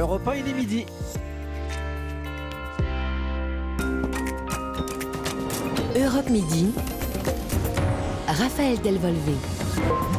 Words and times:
Europe 0.00 0.26
1, 0.28 0.34
il 0.36 0.48
est 0.48 0.54
midi. 0.54 0.86
Europe 5.94 6.30
Midi. 6.30 6.72
Raphaël 8.26 8.80
Delvolvé. 8.80 9.34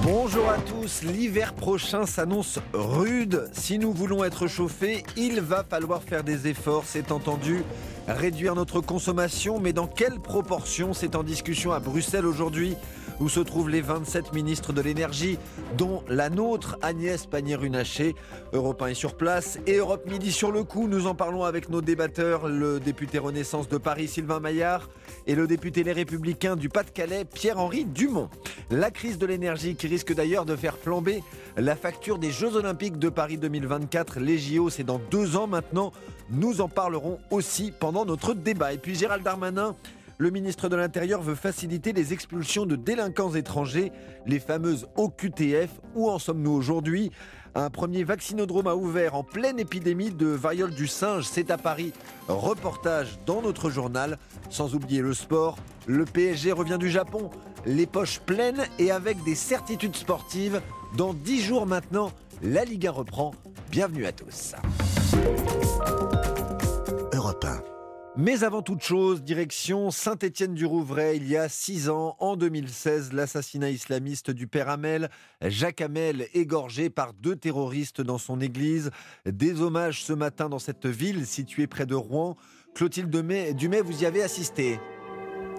Bonjour 0.03 0.47
à 0.49 0.57
tous, 0.59 1.01
l'hiver 1.01 1.53
prochain 1.53 2.05
s'annonce 2.05 2.59
rude. 2.73 3.49
Si 3.53 3.79
nous 3.79 3.91
voulons 3.91 4.23
être 4.23 4.45
chauffés, 4.45 5.03
il 5.17 5.41
va 5.41 5.65
falloir 5.67 6.03
faire 6.03 6.23
des 6.23 6.47
efforts, 6.47 6.83
c'est 6.85 7.11
entendu. 7.11 7.63
Réduire 8.07 8.53
notre 8.53 8.81
consommation, 8.81 9.59
mais 9.59 9.73
dans 9.73 9.87
quelle 9.87 10.19
proportion? 10.19 10.93
C'est 10.93 11.15
en 11.15 11.23
discussion 11.23 11.71
à 11.71 11.79
Bruxelles 11.79 12.27
aujourd'hui, 12.27 12.75
où 13.21 13.29
se 13.29 13.39
trouvent 13.39 13.69
les 13.69 13.81
27 13.81 14.33
ministres 14.33 14.73
de 14.73 14.81
l'énergie, 14.81 15.37
dont 15.77 16.03
la 16.09 16.29
nôtre, 16.29 16.77
Agnès 16.81 17.27
Pannier-Runacher. 17.27 18.15
Europe 18.51 18.81
1 18.81 18.87
est 18.87 18.93
sur 18.95 19.15
place 19.15 19.59
et 19.67 19.77
Europe 19.77 20.09
Midi 20.09 20.31
sur 20.31 20.51
le 20.51 20.63
coup. 20.63 20.87
Nous 20.87 21.05
en 21.05 21.13
parlons 21.13 21.43
avec 21.43 21.69
nos 21.69 21.81
débatteurs, 21.81 22.47
le 22.47 22.79
député 22.79 23.19
Renaissance 23.19 23.69
de 23.69 23.77
Paris, 23.77 24.07
Sylvain 24.07 24.39
Maillard, 24.39 24.89
et 25.27 25.35
le 25.35 25.45
député 25.45 25.83
Les 25.83 25.93
Républicains 25.93 26.55
du 26.55 26.67
Pas-de-Calais, 26.67 27.25
Pierre-Henri 27.25 27.85
Dumont. 27.85 28.29
La 28.71 28.89
crise 28.89 29.19
de 29.19 29.27
l'énergie 29.27 29.75
qui 29.75 29.87
risque 29.87 30.13
d'ailleurs 30.13 30.45
de 30.45 30.55
faire 30.55 30.77
flamber 30.77 31.23
la 31.57 31.75
facture 31.75 32.17
des 32.17 32.31
Jeux 32.31 32.55
Olympiques 32.55 32.97
de 32.97 33.09
Paris 33.09 33.37
2024. 33.37 34.19
Les 34.19 34.39
JO, 34.39 34.69
c'est 34.69 34.83
dans 34.83 34.99
deux 35.11 35.35
ans 35.35 35.47
maintenant. 35.47 35.91
Nous 36.31 36.61
en 36.61 36.69
parlerons 36.69 37.19
aussi 37.29 37.71
pendant 37.77 38.05
notre 38.05 38.33
débat. 38.33 38.73
Et 38.73 38.77
puis 38.77 38.95
Gérald 38.95 39.23
Darmanin, 39.23 39.75
le 40.21 40.29
ministre 40.29 40.69
de 40.69 40.75
l'Intérieur 40.75 41.23
veut 41.23 41.33
faciliter 41.33 41.93
les 41.93 42.13
expulsions 42.13 42.67
de 42.67 42.75
délinquants 42.75 43.33
étrangers, 43.33 43.91
les 44.27 44.39
fameuses 44.39 44.85
OQTF. 44.95 45.71
Où 45.95 46.11
en 46.11 46.19
sommes-nous 46.19 46.51
aujourd'hui? 46.51 47.09
Un 47.55 47.71
premier 47.71 48.03
vaccinodrome 48.03 48.67
a 48.67 48.75
ouvert 48.75 49.15
en 49.15 49.23
pleine 49.23 49.59
épidémie 49.59 50.11
de 50.11 50.27
variole 50.27 50.75
du 50.75 50.85
singe. 50.85 51.23
C'est 51.23 51.49
à 51.49 51.57
Paris. 51.57 51.91
Reportage 52.27 53.17
dans 53.25 53.41
notre 53.41 53.71
journal. 53.71 54.19
Sans 54.51 54.75
oublier 54.75 55.01
le 55.01 55.15
sport. 55.15 55.57
Le 55.87 56.05
PSG 56.05 56.51
revient 56.51 56.77
du 56.77 56.91
Japon. 56.91 57.31
Les 57.65 57.87
poches 57.87 58.19
pleines 58.19 58.61
et 58.77 58.91
avec 58.91 59.23
des 59.23 59.33
certitudes 59.35 59.95
sportives. 59.95 60.61
Dans 60.97 61.15
dix 61.15 61.41
jours 61.41 61.65
maintenant, 61.65 62.11
la 62.43 62.63
Liga 62.63 62.91
reprend. 62.91 63.31
Bienvenue 63.71 64.05
à 64.05 64.11
tous. 64.11 64.53
Europe 67.11 67.43
1. 67.43 67.70
Mais 68.17 68.43
avant 68.43 68.61
toute 68.61 68.83
chose, 68.83 69.23
direction 69.23 69.89
Saint-Étienne-du-Rouvray, 69.89 71.15
il 71.15 71.29
y 71.29 71.37
a 71.37 71.47
six 71.47 71.89
ans, 71.89 72.17
en 72.19 72.35
2016, 72.35 73.13
l'assassinat 73.13 73.69
islamiste 73.69 74.31
du 74.31 74.47
père 74.47 74.67
Hamel, 74.67 75.09
Jacques 75.41 75.79
Hamel, 75.79 76.27
égorgé 76.33 76.89
par 76.89 77.13
deux 77.13 77.37
terroristes 77.37 78.01
dans 78.01 78.17
son 78.17 78.41
église. 78.41 78.91
Des 79.25 79.61
hommages 79.61 80.03
ce 80.03 80.11
matin 80.11 80.49
dans 80.49 80.59
cette 80.59 80.87
ville 80.87 81.25
située 81.25 81.67
près 81.67 81.85
de 81.85 81.95
Rouen. 81.95 82.35
Clotilde 82.75 83.09
Dumay, 83.09 83.81
vous 83.81 84.03
y 84.03 84.05
avez 84.05 84.23
assisté. 84.23 84.77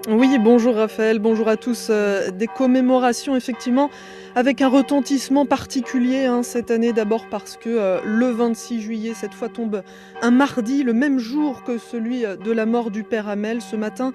Oui, 0.09 0.37
bonjour 0.41 0.75
Raphaël, 0.75 1.21
bonjour 1.21 1.47
à 1.49 1.57
tous. 1.57 1.87
Euh, 1.89 2.33
des 2.33 2.49
commémorations, 2.49 3.37
effectivement, 3.37 3.89
avec 4.35 4.61
un 4.61 4.67
retentissement 4.67 5.47
particulier 5.47 6.25
hein, 6.25 6.43
cette 6.43 6.73
année, 6.73 6.93
d'abord 6.93 7.27
parce 7.31 7.57
que 7.57 7.69
euh, 7.69 8.01
le 8.05 8.31
26 8.31 8.81
juillet, 8.81 9.13
cette 9.15 9.33
fois, 9.33 9.49
tombe 9.49 9.85
un 10.21 10.33
mardi, 10.33 10.83
le 10.83 10.93
même 10.93 11.21
jour 11.21 11.63
que 11.63 11.79
celui 11.79 12.27
euh, 12.27 12.35
de 12.35 12.51
la 12.51 12.67
mort 12.67 12.91
du 12.91 13.05
père 13.05 13.29
Hamel. 13.29 13.63
Ce 13.63 13.77
matin, 13.77 14.13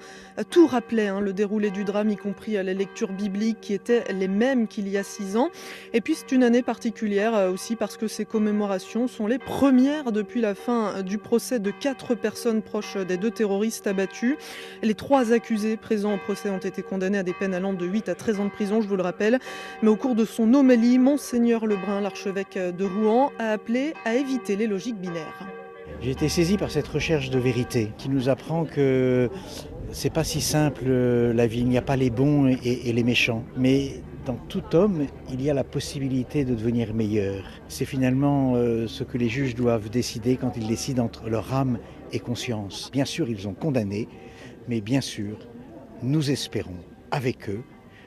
tout 0.50 0.66
rappelait 0.66 1.08
hein, 1.08 1.20
le 1.20 1.32
déroulé 1.32 1.70
du 1.70 1.84
drame, 1.84 2.10
y 2.10 2.16
compris 2.16 2.62
les 2.62 2.74
lectures 2.74 3.12
bibliques 3.12 3.62
qui 3.62 3.72
étaient 3.72 4.04
les 4.12 4.28
mêmes 4.28 4.68
qu'il 4.68 4.88
y 4.88 4.98
a 4.98 5.02
six 5.02 5.38
ans. 5.38 5.48
Et 5.94 6.02
puis, 6.02 6.16
c'est 6.16 6.32
une 6.32 6.42
année 6.42 6.62
particulière 6.62 7.50
aussi 7.50 7.76
parce 7.76 7.96
que 7.96 8.08
ces 8.08 8.26
commémorations 8.26 9.08
sont 9.08 9.26
les 9.26 9.38
premières 9.38 10.12
depuis 10.12 10.42
la 10.42 10.54
fin 10.54 11.02
du 11.02 11.16
procès 11.16 11.60
de 11.60 11.70
quatre 11.70 12.14
personnes 12.14 12.60
proches 12.60 12.98
des 12.98 13.16
deux 13.16 13.30
terroristes 13.30 13.86
abattus. 13.86 14.36
Les 14.82 14.94
trois 14.94 15.32
accusés 15.32 15.77
présents 15.78 16.14
au 16.14 16.18
procès 16.18 16.50
ont 16.50 16.58
été 16.58 16.82
condamnés 16.82 17.18
à 17.18 17.22
des 17.22 17.32
peines 17.32 17.54
allant 17.54 17.72
de 17.72 17.86
8 17.86 18.08
à 18.08 18.14
13 18.14 18.40
ans 18.40 18.44
de 18.44 18.50
prison, 18.50 18.80
je 18.82 18.88
vous 18.88 18.96
le 18.96 19.02
rappelle. 19.02 19.38
Mais 19.82 19.88
au 19.88 19.96
cours 19.96 20.14
de 20.14 20.24
son 20.24 20.52
homélie, 20.54 20.98
Monseigneur 20.98 21.66
Lebrun, 21.66 22.00
l'archevêque 22.00 22.58
de 22.58 22.84
Rouen, 22.84 23.32
a 23.38 23.52
appelé 23.52 23.94
à 24.04 24.14
éviter 24.14 24.56
les 24.56 24.66
logiques 24.66 25.00
binaires. 25.00 25.46
J'ai 26.00 26.10
été 26.10 26.28
saisi 26.28 26.56
par 26.56 26.70
cette 26.70 26.86
recherche 26.86 27.30
de 27.30 27.38
vérité 27.38 27.90
qui 27.98 28.08
nous 28.08 28.28
apprend 28.28 28.64
que 28.64 29.28
c'est 29.90 30.12
pas 30.12 30.22
si 30.22 30.40
simple 30.40 30.88
la 30.88 31.46
vie. 31.46 31.60
Il 31.60 31.68
n'y 31.68 31.78
a 31.78 31.82
pas 31.82 31.96
les 31.96 32.10
bons 32.10 32.46
et, 32.46 32.92
les 32.92 33.02
méchants. 33.02 33.44
Mais 33.56 34.02
dans 34.26 34.36
tout 34.48 34.76
homme, 34.76 35.06
il 35.32 35.42
y 35.42 35.50
a 35.50 35.54
la 35.54 35.64
possibilité 35.64 36.44
de 36.44 36.54
devenir 36.54 36.94
meilleur. 36.94 37.42
C'est 37.68 37.84
finalement 37.84 38.54
euh, 38.54 38.86
ce 38.86 39.02
que 39.02 39.18
les 39.18 39.28
juges 39.28 39.54
doivent 39.54 39.90
décider 39.90 40.36
quand 40.36 40.56
ils 40.56 40.66
décident 40.66 41.04
entre 41.04 41.28
leur 41.28 41.52
âme 41.54 41.78
et 42.12 42.20
conscience. 42.20 42.90
Bien 42.92 43.04
sûr, 43.04 43.28
ils 43.28 43.48
ont 43.48 43.54
condamné, 43.54 44.08
mais 44.68 44.80
bien 44.80 45.00
sûr, 45.00 45.38
nous 46.02 46.30
espérons 46.30 46.78
avec 47.10 47.48
eux 47.48 47.62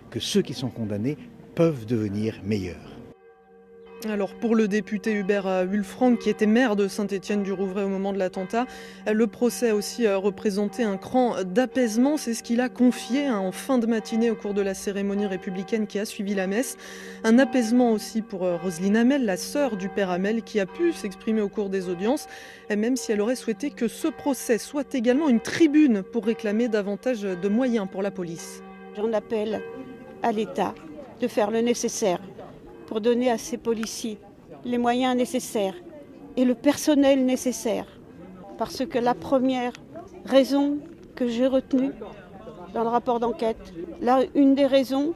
que 0.10 0.20
ceux 0.20 0.42
qui 0.42 0.54
sont 0.54 0.70
condamnés 0.70 1.18
peuvent 1.56 1.86
devenir 1.86 2.40
meilleurs. 2.44 2.91
Alors 4.10 4.34
pour 4.34 4.56
le 4.56 4.68
député 4.68 5.14
Hubert 5.14 5.64
Wulfranc, 5.70 6.16
qui 6.16 6.32
était 6.32 6.48
maire 6.48 6.76
de 6.76 6.88
Saint-Étienne-du-Rouvray 6.88 7.84
au 7.84 7.88
moment 7.88 8.14
de 8.14 8.18
l'attentat, 8.18 8.66
le 9.12 9.28
procès 9.28 9.70
a 9.70 9.76
aussi 9.76 10.08
euh, 10.08 10.18
représenté 10.18 10.84
un 10.84 10.98
cran 10.98 11.36
d'apaisement. 11.44 12.18
C'est 12.18 12.34
ce 12.34 12.42
qu'il 12.42 12.62
a 12.62 12.70
confié 12.70 13.28
hein, 13.28 13.38
en 13.38 13.52
fin 13.52 13.78
de 13.78 13.86
matinée 13.86 14.32
au 14.32 14.36
cours 14.36 14.56
de 14.56 14.62
la 14.62 14.74
cérémonie 14.74 15.28
républicaine 15.28 15.86
qui 15.86 16.00
a 16.00 16.06
suivi 16.06 16.34
la 16.34 16.48
messe. 16.48 16.78
Un 17.24 17.38
apaisement 17.38 17.92
aussi 17.92 18.24
pour 18.24 18.44
euh, 18.44 18.58
Roselyne 18.58 18.98
Hamel, 18.98 19.24
la 19.24 19.38
sœur 19.38 19.78
du 19.78 19.88
père 19.88 20.10
Hamel, 20.10 20.42
qui 20.42 20.60
a 20.60 20.66
pu 20.66 20.94
s'exprimer 20.94 21.42
au 21.42 21.50
cours 21.50 21.70
des 21.70 21.88
audiences, 21.88 22.28
même 22.76 22.96
si 22.96 23.12
elle 23.12 23.22
aurait 23.22 23.36
souhaité 23.36 23.70
que 23.70 23.88
ce 23.88 24.08
procès 24.08 24.58
soit 24.58 24.96
également 24.96 25.30
une 25.30 25.42
tribune 25.42 26.02
pour 26.02 26.26
réclamer 26.26 26.70
davantage 26.70 27.22
de 27.22 27.50
moyens 27.50 27.88
pour 27.92 28.02
la 28.02 28.10
police. 28.10 28.64
J'en 28.96 29.14
appelle 29.14 29.62
à 30.24 30.32
l'État 30.32 30.74
de 31.20 31.28
faire 31.28 31.52
le 31.52 31.62
nécessaire 31.62 32.20
pour 32.92 33.00
donner 33.00 33.32
à 33.32 33.38
ces 33.38 33.58
policiers 33.58 34.18
les 34.66 34.78
moyens 34.78 35.16
nécessaires 35.16 35.76
et 36.36 36.44
le 36.44 36.56
personnel 36.56 37.26
nécessaire. 37.26 37.86
Parce 38.58 38.86
que 38.86 39.00
la 39.00 39.14
première 39.14 39.72
raison 40.26 40.78
que 41.16 41.26
j'ai 41.26 41.48
retenue 41.48 41.94
dans 42.74 42.84
le 42.84 42.90
rapport 42.90 43.22
d'enquête, 43.22 43.74
là, 44.02 44.20
une 44.36 44.56
des 44.56 44.66
raisons 44.66 45.14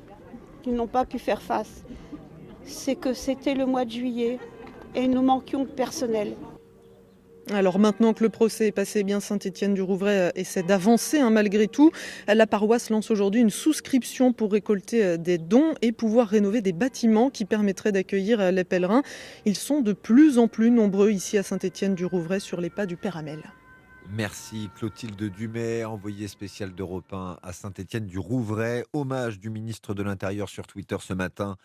qu'ils 0.63 0.73
n'ont 0.73 0.87
pas 0.87 1.03
pu 1.03 1.19
faire 1.19 1.41
face, 1.41 1.83
c'est 2.63 2.95
que 2.95 3.11
c'était 3.11 3.55
le 3.55 3.65
mois 3.65 3.83
de 3.83 3.91
juillet 3.91 4.39
et 4.95 5.09
nous 5.09 5.21
manquions 5.21 5.65
de 5.65 5.69
personnel. 5.69 6.37
Alors 7.53 7.77
maintenant 7.77 8.13
que 8.13 8.23
le 8.23 8.29
procès 8.29 8.67
est 8.67 8.71
passé, 8.71 8.99
eh 8.99 9.03
bien 9.03 9.19
Saint-Étienne 9.19 9.75
du 9.75 9.81
Rouvray 9.83 10.17
euh, 10.17 10.31
essaie 10.33 10.63
d'avancer 10.63 11.19
hein, 11.19 11.29
malgré 11.29 11.67
tout. 11.67 11.91
La 12.27 12.47
paroisse 12.47 12.89
lance 12.89 13.11
aujourd'hui 13.11 13.39
une 13.39 13.51
souscription 13.51 14.33
pour 14.33 14.51
récolter 14.51 15.05
euh, 15.05 15.17
des 15.17 15.37
dons 15.37 15.75
et 15.83 15.91
pouvoir 15.91 16.27
rénover 16.27 16.61
des 16.61 16.73
bâtiments 16.73 17.29
qui 17.29 17.45
permettraient 17.45 17.91
d'accueillir 17.91 18.39
euh, 18.39 18.49
les 18.49 18.63
pèlerins. 18.63 19.03
Ils 19.45 19.55
sont 19.55 19.81
de 19.81 19.93
plus 19.93 20.39
en 20.39 20.47
plus 20.47 20.71
nombreux 20.71 21.11
ici 21.11 21.37
à 21.37 21.43
Saint-Étienne 21.43 21.93
du 21.93 22.05
Rouvray 22.05 22.39
sur 22.39 22.59
les 22.59 22.71
pas 22.71 22.87
du 22.87 22.97
Père 22.97 23.15
Amel. 23.15 23.43
Merci 24.09 24.69
Clotilde 24.75 25.21
Dumay, 25.21 25.83
envoyée 25.83 26.27
spéciale 26.27 26.73
d'Europe 26.73 27.13
1 27.13 27.37
à 27.43 27.53
Saint-Étienne 27.53 28.07
du 28.07 28.17
Rouvray. 28.17 28.83
Hommage 28.93 29.39
du 29.39 29.51
ministre 29.51 29.93
de 29.93 30.01
l'Intérieur 30.01 30.49
sur 30.49 30.65
Twitter 30.65 30.97
ce 30.99 31.13
matin. 31.13 31.57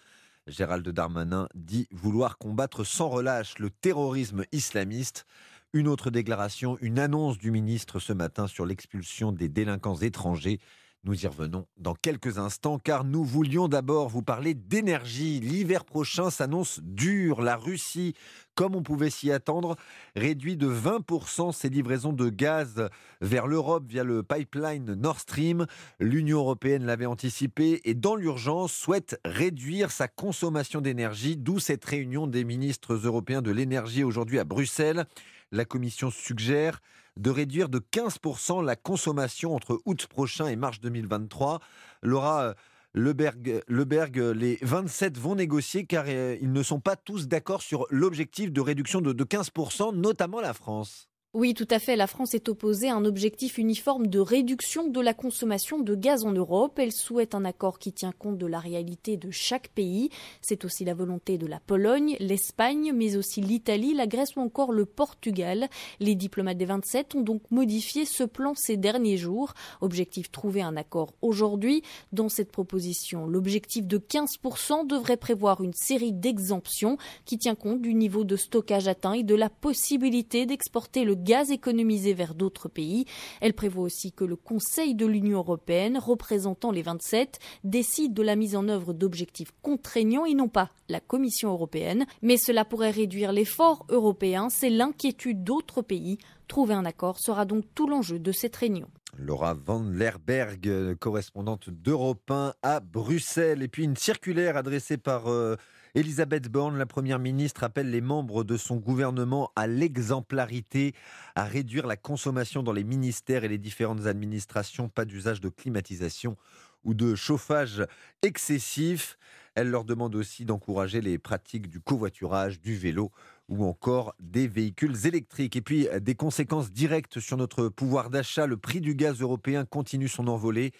Gérald 0.47 0.87
Darmanin 0.89 1.49
dit 1.55 1.87
vouloir 1.91 2.37
combattre 2.37 2.85
sans 2.85 3.09
relâche 3.09 3.59
le 3.59 3.71
terrorisme 3.71 4.45
islamiste. 4.53 5.27
Une 5.73 5.87
autre 5.87 6.11
déclaration, 6.11 6.77
une 6.81 6.99
annonce 6.99 7.39
du 7.39 7.53
ministre 7.53 8.01
ce 8.01 8.13
matin 8.13 8.49
sur 8.49 8.67
l'expulsion 8.67 9.31
des 9.31 9.49
délinquants 9.49 9.99
étrangers. 9.99 10.59
Nous 11.05 11.25
y 11.25 11.29
revenons 11.29 11.69
dans 11.77 11.95
quelques 11.95 12.39
instants 12.39 12.81
car 12.81 13.05
nous 13.05 13.23
voulions 13.23 13.69
d'abord 13.69 14.09
vous 14.09 14.21
parler 14.21 14.55
d'énergie. 14.55 15.39
L'hiver 15.39 15.85
prochain 15.85 16.29
s'annonce 16.29 16.81
dur. 16.83 17.41
La 17.41 17.55
Russie, 17.55 18.15
comme 18.57 18.75
on 18.75 18.83
pouvait 18.83 19.11
s'y 19.11 19.31
attendre, 19.31 19.77
réduit 20.17 20.57
de 20.57 20.69
20% 20.69 21.53
ses 21.53 21.69
livraisons 21.69 22.13
de 22.13 22.31
gaz 22.31 22.89
vers 23.21 23.47
l'Europe 23.47 23.85
via 23.87 24.03
le 24.03 24.25
pipeline 24.25 24.95
Nord 24.95 25.21
Stream. 25.21 25.67
L'Union 26.01 26.39
européenne 26.41 26.85
l'avait 26.85 27.07
anticipé 27.07 27.81
et 27.85 27.95
dans 27.95 28.17
l'urgence 28.17 28.73
souhaite 28.73 29.21
réduire 29.25 29.93
sa 29.93 30.09
consommation 30.09 30.81
d'énergie, 30.81 31.37
d'où 31.37 31.61
cette 31.61 31.85
réunion 31.85 32.27
des 32.27 32.43
ministres 32.43 32.95
européens 33.07 33.41
de 33.41 33.53
l'énergie 33.53 34.03
aujourd'hui 34.03 34.41
à 34.41 34.45
Bruxelles 34.45 35.07
la 35.53 35.65
Commission 35.65 36.11
suggère 36.11 36.81
de 37.17 37.31
réduire 37.31 37.69
de 37.69 37.79
15% 37.79 38.65
la 38.65 38.77
consommation 38.77 39.55
entre 39.55 39.81
août 39.85 40.07
prochain 40.07 40.47
et 40.47 40.57
mars 40.57 40.81
2023. 40.81 41.61
Laura 42.03 42.43
euh, 42.43 42.55
Leberg, 42.95 43.63
Leberg, 43.69 44.17
les 44.17 44.59
27 44.63 45.19
vont 45.19 45.35
négocier 45.35 45.85
car 45.85 46.05
euh, 46.09 46.37
ils 46.41 46.53
ne 46.53 46.63
sont 46.63 46.81
pas 46.81 46.97
tous 46.97 47.29
d'accord 47.29 47.63
sur 47.63 47.87
l'objectif 47.91 48.53
de 48.53 48.61
réduction 48.61 49.01
de, 49.01 49.13
15%, 49.13 49.95
notamment 49.95 50.41
la 50.41 50.55
France. 50.55 51.10
Oui, 51.33 51.55
tout 51.55 51.69
à 51.71 51.79
fait. 51.79 51.95
La 51.95 52.09
France 52.09 52.35
est 52.35 52.49
opposée 52.49 52.89
à 52.89 52.97
un 52.97 53.05
objectif 53.05 53.57
uniforme 53.57 54.09
de 54.09 54.19
réduction 54.19 54.89
de 54.89 55.01
la 55.01 55.15
consommation 55.15 55.79
de 55.79 55.95
gaz 55.95 56.25
en 56.25 56.33
Europe. 56.33 56.77
Elle 56.81 56.91
souhaite 56.91 57.37
un 57.37 57.45
accord 57.45 57.79
qui 57.79 57.93
tient 57.93 58.11
compte 58.11 58.37
de 58.37 58.47
la 58.47 58.59
réalité 58.59 59.17
de 59.17 59.31
chaque 59.31 59.69
pays. 59.69 60.11
C'est 60.41 60.65
aussi 60.65 60.85
la 60.85 60.93
volonté 60.93 61.39
de 61.39 61.47
la 61.47 61.61
Pologne, 61.61 62.17
l'Espagne, 62.19 62.93
mais 62.93 63.15
aussi 63.15 63.41
l'Italie, 63.41 63.95
la 63.95 64.09
Grèce 64.09 64.35
ou 64.35 64.41
encore 64.41 64.73
le 64.73 64.85
Portugal. 64.87 65.69
Les 66.01 66.17
diplomates 66.17 66.59
des 66.59 66.65
27 66.65 67.15
ont 67.15 67.21
donc 67.21 67.43
modifié 67.53 68.07
ce 68.07 68.25
plan 68.25 68.55
ces 68.57 68.77
derniers 68.77 69.17
jours. 69.17 69.55
Objectif 69.83 70.33
trouver 70.33 70.63
un 70.63 70.77
accord 70.77 71.15
aujourd'hui. 71.23 71.85
Dans 72.11 72.29
cette 72.29 72.51
proposition, 72.51 73.29
l'objectif 73.29 73.87
de 73.87 73.99
15% 73.99 74.85
devrait 74.85 75.17
prévoir 75.17 75.63
une 75.63 75.75
série 75.75 76.13
d'exemptions 76.13 76.99
qui 77.25 77.39
tient 77.39 77.55
compte 77.55 77.81
du 77.81 77.95
niveau 77.95 78.25
de 78.25 78.35
stockage 78.35 78.89
atteint 78.89 79.13
et 79.13 79.23
de 79.23 79.37
la 79.37 79.49
possibilité 79.49 80.45
d'exporter 80.45 81.05
le 81.05 81.20
gaz 81.23 81.51
économisé 81.51 82.15
vers 82.15 82.35
d'autres 82.35 82.69
pays. 82.69 83.05
Elle 83.41 83.55
prévoit 83.55 83.85
aussi 83.85 84.13
que 84.13 84.25
le 84.25 84.37
Conseil 84.37 84.95
de 84.95 85.07
l'Union 85.07 85.39
européenne, 85.39 85.99
représentant 85.99 86.71
les 86.71 86.83
27, 86.83 87.39
décide 87.65 88.15
de 88.15 88.23
la 88.23 88.37
mise 88.37 88.57
en 88.57 88.69
œuvre 88.69 88.93
d'objectifs 88.93 89.53
contraignants 89.63 90.25
et 90.25 90.35
non 90.35 90.49
pas 90.49 90.71
la 90.89 91.01
Commission 91.01 91.51
européenne. 91.51 92.07
Mais 92.23 92.37
cela 92.37 92.65
pourrait 92.65 92.91
réduire 92.91 93.33
l'effort 93.33 93.87
européen. 93.89 94.49
C'est 94.51 94.71
l'inquiétude 94.71 95.45
d'autres 95.45 95.83
pays. 95.83 96.19
Trouver 96.49 96.75
un 96.75 96.85
accord 96.85 97.19
sera 97.19 97.45
donc 97.45 97.65
tout 97.75 97.87
l'enjeu 97.87 98.19
de 98.19 98.33
cette 98.33 98.57
réunion. 98.57 98.89
Laura 99.19 99.55
Van 99.55 99.83
Lerberg, 99.83 100.95
correspondante 100.99 101.71
d'Europe 101.71 102.31
1 102.31 102.55
à 102.63 102.81
Bruxelles. 102.81 103.63
Et 103.63 103.69
puis 103.69 103.85
une 103.85 103.97
circulaire 103.97 104.57
adressée 104.57 104.97
par 104.97 105.29
euh, 105.29 105.57
Elisabeth 105.95 106.49
Borne, 106.49 106.79
la 106.79 106.87
Première 106.87 107.19
ministre, 107.19 107.65
appelle 107.65 107.91
les 107.91 108.01
membres 108.01 108.45
de 108.45 108.57
son 108.57 108.77
gouvernement 108.77 109.51
à 109.57 109.67
l'exemplarité, 109.67 110.95
à 111.35 111.45
réduire 111.45 111.87
la 111.87 111.97
consommation 111.97 112.63
dans 112.63 112.73
les 112.73 112.85
ministères 112.85 113.45
et 113.45 113.49
les 113.49 113.59
différentes 113.59 114.07
administrations, 114.07 114.89
pas 114.89 115.05
d'usage 115.05 115.41
de 115.41 115.49
climatisation 115.49 116.37
ou 116.85 116.95
de 116.95 117.15
chauffage 117.15 117.85
excessif. 118.23 119.19
Elle 119.55 119.69
leur 119.69 119.85
demande 119.85 120.15
aussi 120.15 120.45
d'encourager 120.45 121.01
les 121.01 121.19
pratiques 121.19 121.69
du 121.69 121.81
covoiturage, 121.81 122.61
du 122.61 122.77
vélo 122.77 123.11
ou 123.49 123.65
encore 123.65 124.15
des 124.21 124.47
véhicules 124.47 125.07
électriques. 125.07 125.57
Et 125.57 125.61
puis 125.61 125.89
des 126.01 126.15
conséquences 126.15 126.71
directes 126.71 127.19
sur 127.19 127.37
notre 127.37 127.69
pouvoir 127.69 128.11
d'achat. 128.11 128.47
Le 128.47 128.57
prix 128.57 128.81
du 128.81 128.95
gaz 128.95 129.21
européen 129.21 129.65
continue 129.65 130.09
son 130.09 130.29
envolée. 130.29 130.73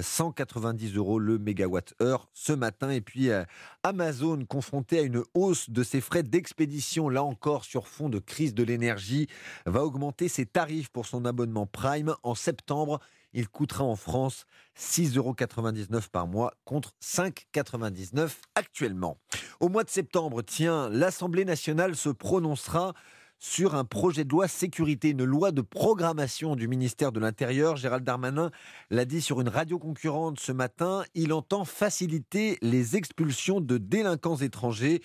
190 0.00 0.96
euros 0.96 1.18
le 1.18 1.38
mégawatt-heure 1.38 2.28
ce 2.32 2.52
matin. 2.52 2.90
Et 2.90 3.00
puis 3.00 3.30
euh, 3.30 3.44
Amazon, 3.82 4.44
confronté 4.44 4.98
à 4.98 5.02
une 5.02 5.22
hausse 5.34 5.70
de 5.70 5.82
ses 5.82 6.00
frais 6.00 6.22
d'expédition, 6.22 7.08
là 7.08 7.22
encore 7.22 7.64
sur 7.64 7.88
fond 7.88 8.08
de 8.08 8.18
crise 8.18 8.54
de 8.54 8.62
l'énergie, 8.62 9.28
va 9.66 9.84
augmenter 9.84 10.28
ses 10.28 10.46
tarifs 10.46 10.90
pour 10.90 11.06
son 11.06 11.24
abonnement 11.24 11.66
Prime 11.66 12.14
en 12.22 12.34
septembre. 12.34 13.00
Il 13.34 13.48
coûtera 13.48 13.84
en 13.84 13.96
France 13.96 14.46
6,99 14.78 15.16
euros 15.18 16.00
par 16.10 16.26
mois 16.26 16.54
contre 16.64 16.94
5,99 17.02 18.30
actuellement. 18.54 19.18
Au 19.60 19.68
mois 19.68 19.84
de 19.84 19.90
septembre, 19.90 20.42
tiens, 20.42 20.88
l'Assemblée 20.88 21.44
nationale 21.44 21.94
se 21.94 22.08
prononcera 22.08 22.94
sur 23.38 23.74
un 23.74 23.84
projet 23.84 24.24
de 24.24 24.30
loi 24.30 24.48
sécurité, 24.48 25.10
une 25.10 25.24
loi 25.24 25.52
de 25.52 25.60
programmation 25.60 26.56
du 26.56 26.66
ministère 26.66 27.12
de 27.12 27.20
l'Intérieur. 27.20 27.76
Gérald 27.76 28.04
Darmanin 28.04 28.50
l'a 28.90 29.04
dit 29.04 29.20
sur 29.20 29.40
une 29.40 29.48
radio 29.48 29.78
concurrente 29.78 30.40
ce 30.40 30.52
matin, 30.52 31.04
il 31.14 31.32
entend 31.32 31.64
faciliter 31.64 32.58
les 32.62 32.96
expulsions 32.96 33.60
de 33.60 33.78
délinquants 33.78 34.36
étrangers. 34.36 35.02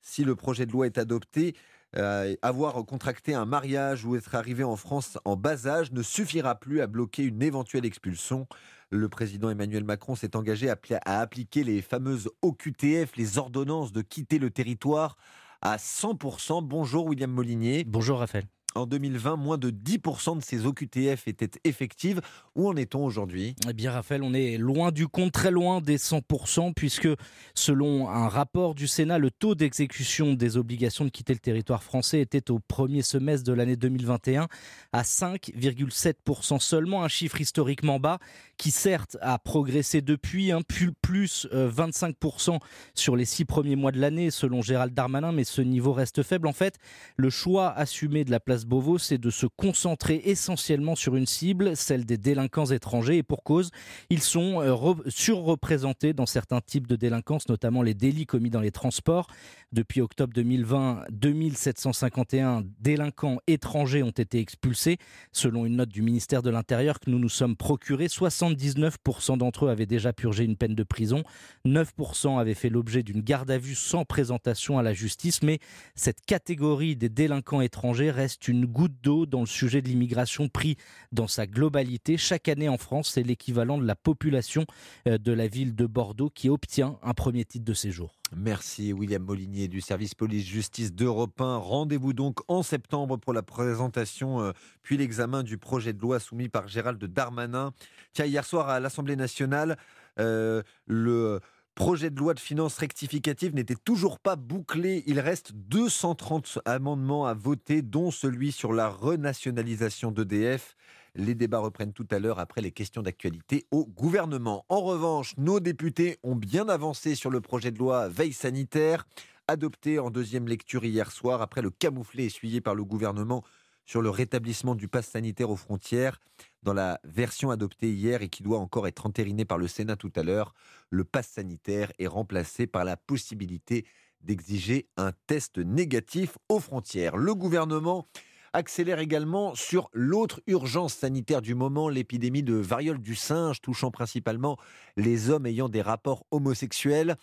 Si 0.00 0.24
le 0.24 0.34
projet 0.34 0.66
de 0.66 0.72
loi 0.72 0.86
est 0.86 0.98
adopté, 0.98 1.54
euh, 1.96 2.34
avoir 2.42 2.74
contracté 2.84 3.34
un 3.34 3.44
mariage 3.44 4.04
ou 4.04 4.16
être 4.16 4.34
arrivé 4.34 4.64
en 4.64 4.76
France 4.76 5.18
en 5.24 5.36
bas 5.36 5.66
âge 5.66 5.92
ne 5.92 6.02
suffira 6.02 6.56
plus 6.56 6.80
à 6.80 6.88
bloquer 6.88 7.22
une 7.22 7.42
éventuelle 7.42 7.86
expulsion. 7.86 8.48
Le 8.90 9.08
président 9.08 9.48
Emmanuel 9.48 9.84
Macron 9.84 10.16
s'est 10.16 10.36
engagé 10.36 10.68
à, 10.68 10.76
à 11.04 11.20
appliquer 11.20 11.62
les 11.62 11.82
fameuses 11.82 12.28
OQTF, 12.42 13.16
les 13.16 13.38
ordonnances 13.38 13.92
de 13.92 14.02
quitter 14.02 14.38
le 14.38 14.50
territoire 14.50 15.16
à 15.62 15.76
100%. 15.76 16.62
Bonjour 16.62 17.06
William 17.06 17.30
Molinier. 17.30 17.84
Bonjour 17.84 18.18
Raphaël. 18.18 18.46
En 18.76 18.86
2020, 18.86 19.36
moins 19.36 19.56
de 19.56 19.70
10% 19.70 20.38
de 20.38 20.42
ces 20.42 20.66
OQTF 20.66 21.28
étaient 21.28 21.50
effectives. 21.64 22.20
Où 22.54 22.68
en 22.68 22.76
est-on 22.76 23.04
aujourd'hui? 23.04 23.56
Eh 23.68 23.72
bien, 23.72 23.90
Raphaël, 23.90 24.22
on 24.22 24.34
est 24.34 24.58
loin 24.58 24.92
du 24.92 25.08
compte, 25.08 25.32
très 25.32 25.50
loin 25.50 25.80
des 25.80 25.96
100%, 25.96 26.74
puisque 26.74 27.08
selon 27.54 28.10
un 28.10 28.28
rapport 28.28 28.74
du 28.74 28.86
Sénat, 28.86 29.18
le 29.18 29.30
taux 29.30 29.54
d'exécution 29.54 30.34
des 30.34 30.58
obligations 30.58 31.06
de 31.06 31.10
quitter 31.10 31.32
le 31.32 31.38
territoire 31.38 31.82
français 31.82 32.20
était 32.20 32.50
au 32.50 32.58
premier 32.58 33.00
semestre 33.00 33.46
de 33.46 33.54
l'année 33.54 33.76
2021 33.76 34.46
à 34.92 35.02
5,7% 35.02 36.60
seulement, 36.60 37.02
un 37.02 37.08
chiffre 37.08 37.40
historiquement 37.40 37.98
bas 37.98 38.18
qui 38.58 38.70
certes 38.70 39.16
a 39.22 39.38
progressé 39.38 40.02
depuis, 40.02 40.52
hein, 40.52 40.60
plus 41.02 41.46
25% 41.52 42.54
euh, 42.54 42.58
sur 42.94 43.16
les 43.16 43.24
six 43.24 43.44
premiers 43.44 43.76
mois 43.76 43.92
de 43.92 44.00
l'année 44.00 44.30
selon 44.30 44.60
Gérald 44.60 44.92
Darmanin, 44.92 45.32
mais 45.32 45.44
ce 45.44 45.62
niveau 45.62 45.92
reste 45.92 46.22
faible. 46.22 46.46
En 46.46 46.52
fait, 46.52 46.76
le 47.16 47.30
choix 47.30 47.72
assumé 47.72 48.24
de 48.24 48.30
la 48.30 48.40
place 48.40 48.65
Beauvau, 48.66 48.98
c'est 48.98 49.18
de 49.18 49.30
se 49.30 49.46
concentrer 49.46 50.20
essentiellement 50.24 50.96
sur 50.96 51.16
une 51.16 51.26
cible, 51.26 51.76
celle 51.76 52.04
des 52.04 52.18
délinquants 52.18 52.66
étrangers, 52.66 53.18
et 53.18 53.22
pour 53.22 53.44
cause, 53.44 53.70
ils 54.10 54.20
sont 54.20 54.60
euh, 54.60 54.94
surreprésentés 55.06 56.12
dans 56.12 56.26
certains 56.26 56.60
types 56.60 56.86
de 56.86 56.96
délinquance, 56.96 57.48
notamment 57.48 57.82
les 57.82 57.94
délits 57.94 58.26
commis 58.26 58.50
dans 58.50 58.60
les 58.60 58.72
transports. 58.72 59.28
Depuis 59.72 60.00
octobre 60.00 60.32
2020, 60.32 61.04
2751 61.10 62.64
délinquants 62.80 63.38
étrangers 63.46 64.02
ont 64.02 64.10
été 64.10 64.40
expulsés, 64.40 64.98
selon 65.32 65.66
une 65.66 65.76
note 65.76 65.88
du 65.88 66.02
ministère 66.02 66.42
de 66.42 66.50
l'Intérieur 66.50 66.98
que 67.00 67.10
nous 67.10 67.18
nous 67.18 67.28
sommes 67.28 67.56
procurés. 67.56 68.06
79% 68.06 69.38
d'entre 69.38 69.66
eux 69.66 69.70
avaient 69.70 69.86
déjà 69.86 70.12
purgé 70.12 70.44
une 70.44 70.56
peine 70.56 70.74
de 70.74 70.82
prison, 70.82 71.22
9% 71.66 72.38
avaient 72.38 72.54
fait 72.54 72.68
l'objet 72.68 73.02
d'une 73.02 73.20
garde 73.20 73.50
à 73.50 73.58
vue 73.58 73.74
sans 73.74 74.04
présentation 74.04 74.78
à 74.78 74.82
la 74.82 74.92
justice, 74.92 75.42
mais 75.42 75.58
cette 75.94 76.24
catégorie 76.24 76.96
des 76.96 77.08
délinquants 77.08 77.60
étrangers 77.60 78.10
reste 78.10 78.48
une 78.48 78.55
goutte 78.64 78.94
d'eau 79.02 79.26
dans 79.26 79.40
le 79.40 79.46
sujet 79.46 79.82
de 79.82 79.88
l'immigration 79.88 80.48
pris 80.48 80.76
dans 81.12 81.26
sa 81.26 81.46
globalité. 81.46 82.16
Chaque 82.16 82.48
année 82.48 82.68
en 82.68 82.78
France, 82.78 83.10
c'est 83.12 83.22
l'équivalent 83.22 83.76
de 83.76 83.86
la 83.86 83.96
population 83.96 84.64
euh, 85.06 85.18
de 85.18 85.32
la 85.32 85.48
ville 85.48 85.74
de 85.74 85.86
Bordeaux 85.86 86.30
qui 86.30 86.48
obtient 86.48 86.98
un 87.02 87.12
premier 87.12 87.44
titre 87.44 87.64
de 87.64 87.74
séjour. 87.74 88.14
Merci 88.34 88.92
William 88.92 89.22
Molinier 89.22 89.68
du 89.68 89.80
service 89.80 90.14
police-justice 90.14 90.92
d'Europe 90.92 91.40
1. 91.40 91.56
Rendez-vous 91.58 92.12
donc 92.12 92.38
en 92.48 92.62
septembre 92.62 93.16
pour 93.18 93.32
la 93.32 93.42
présentation 93.42 94.40
euh, 94.40 94.52
puis 94.82 94.96
l'examen 94.96 95.42
du 95.42 95.58
projet 95.58 95.92
de 95.92 96.00
loi 96.00 96.20
soumis 96.20 96.48
par 96.48 96.68
Gérald 96.68 97.02
Darmanin. 97.04 97.72
Tiens, 98.12 98.24
hier 98.24 98.44
soir 98.44 98.68
à 98.68 98.80
l'Assemblée 98.80 99.16
nationale, 99.16 99.76
euh, 100.18 100.62
le 100.86 101.40
projet 101.76 102.08
de 102.08 102.18
loi 102.18 102.32
de 102.32 102.40
finances 102.40 102.78
rectificative 102.78 103.54
n'était 103.54 103.76
toujours 103.76 104.18
pas 104.18 104.34
bouclé. 104.34 105.04
Il 105.06 105.20
reste 105.20 105.52
230 105.52 106.60
amendements 106.64 107.26
à 107.26 107.34
voter, 107.34 107.82
dont 107.82 108.10
celui 108.10 108.50
sur 108.50 108.72
la 108.72 108.88
renationalisation 108.88 110.10
d'EDF. 110.10 110.74
Les 111.14 111.34
débats 111.34 111.58
reprennent 111.58 111.92
tout 111.92 112.06
à 112.10 112.18
l'heure 112.18 112.38
après 112.38 112.62
les 112.62 112.72
questions 112.72 113.02
d'actualité 113.02 113.66
au 113.70 113.84
gouvernement. 113.84 114.64
En 114.70 114.80
revanche, 114.80 115.34
nos 115.36 115.60
députés 115.60 116.18
ont 116.22 116.34
bien 116.34 116.68
avancé 116.70 117.14
sur 117.14 117.30
le 117.30 117.42
projet 117.42 117.70
de 117.70 117.78
loi 117.78 118.08
veille 118.08 118.32
sanitaire, 118.32 119.06
adopté 119.46 119.98
en 119.98 120.10
deuxième 120.10 120.48
lecture 120.48 120.82
hier 120.84 121.12
soir 121.12 121.42
après 121.42 121.60
le 121.60 121.70
camouflet 121.70 122.24
essuyé 122.24 122.62
par 122.62 122.74
le 122.74 122.84
gouvernement 122.84 123.44
sur 123.86 124.02
le 124.02 124.10
rétablissement 124.10 124.74
du 124.74 124.88
pass 124.88 125.06
sanitaire 125.06 125.50
aux 125.50 125.56
frontières. 125.56 126.20
Dans 126.62 126.74
la 126.74 127.00
version 127.04 127.50
adoptée 127.50 127.92
hier 127.92 128.22
et 128.22 128.28
qui 128.28 128.42
doit 128.42 128.58
encore 128.58 128.86
être 128.88 129.06
entérinée 129.06 129.44
par 129.44 129.56
le 129.56 129.68
Sénat 129.68 129.96
tout 129.96 130.12
à 130.16 130.22
l'heure, 130.22 130.52
le 130.90 131.04
pass 131.04 131.28
sanitaire 131.28 131.92
est 131.98 132.08
remplacé 132.08 132.66
par 132.66 132.84
la 132.84 132.96
possibilité 132.96 133.86
d'exiger 134.20 134.88
un 134.96 135.12
test 135.26 135.58
négatif 135.58 136.36
aux 136.48 136.58
frontières. 136.58 137.16
Le 137.16 137.34
gouvernement 137.34 138.08
accélère 138.52 138.98
également 138.98 139.54
sur 139.54 139.90
l'autre 139.92 140.40
urgence 140.46 140.94
sanitaire 140.94 141.42
du 141.42 141.54
moment, 141.54 141.88
l'épidémie 141.88 142.42
de 142.42 142.54
variole 142.54 142.98
du 142.98 143.14
singe 143.14 143.60
touchant 143.60 143.90
principalement 143.90 144.56
les 144.96 145.30
hommes 145.30 145.46
ayant 145.46 145.68
des 145.68 145.82
rapports 145.82 146.26
homosexuels. 146.30 147.16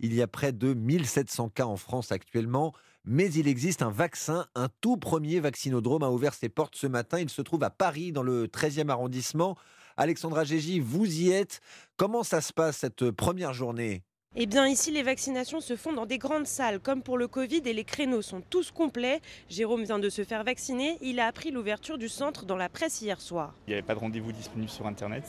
Il 0.00 0.14
y 0.14 0.22
a 0.22 0.26
près 0.26 0.52
de 0.52 0.74
1700 0.74 1.50
cas 1.50 1.66
en 1.66 1.76
France 1.76 2.10
actuellement, 2.10 2.72
mais 3.04 3.32
il 3.32 3.48
existe 3.48 3.82
un 3.82 3.90
vaccin. 3.90 4.46
Un 4.54 4.68
tout 4.80 4.96
premier 4.96 5.40
vaccinodrome 5.40 6.02
a 6.02 6.10
ouvert 6.10 6.34
ses 6.34 6.48
portes 6.48 6.76
ce 6.76 6.86
matin. 6.86 7.18
Il 7.18 7.30
se 7.30 7.42
trouve 7.42 7.64
à 7.64 7.70
Paris, 7.70 8.12
dans 8.12 8.22
le 8.22 8.46
13e 8.46 8.90
arrondissement. 8.90 9.56
Alexandra 9.96 10.44
Gégy, 10.44 10.78
vous 10.80 11.06
y 11.06 11.30
êtes. 11.30 11.60
Comment 11.96 12.22
ça 12.22 12.40
se 12.40 12.52
passe 12.52 12.78
cette 12.78 13.10
première 13.10 13.52
journée? 13.52 14.02
Eh 14.36 14.46
bien 14.46 14.68
ici 14.68 14.92
les 14.92 15.02
vaccinations 15.02 15.60
se 15.60 15.74
font 15.74 15.92
dans 15.92 16.04
des 16.04 16.18
grandes 16.18 16.46
salles 16.46 16.80
comme 16.80 17.02
pour 17.02 17.16
le 17.16 17.28
Covid 17.28 17.62
et 17.64 17.72
les 17.72 17.84
créneaux 17.84 18.20
sont 18.20 18.42
tous 18.42 18.70
complets. 18.70 19.20
Jérôme 19.48 19.84
vient 19.84 19.98
de 19.98 20.10
se 20.10 20.22
faire 20.22 20.44
vacciner, 20.44 20.98
il 21.00 21.18
a 21.18 21.26
appris 21.26 21.50
l'ouverture 21.50 21.96
du 21.96 22.10
centre 22.10 22.44
dans 22.44 22.54
la 22.56 22.68
presse 22.68 23.00
hier 23.00 23.20
soir. 23.20 23.54
Il 23.66 23.70
n'y 23.70 23.74
avait 23.74 23.82
pas 23.82 23.94
de 23.94 24.00
rendez-vous 24.00 24.30
disponible 24.32 24.70
sur 24.70 24.86
internet 24.86 25.24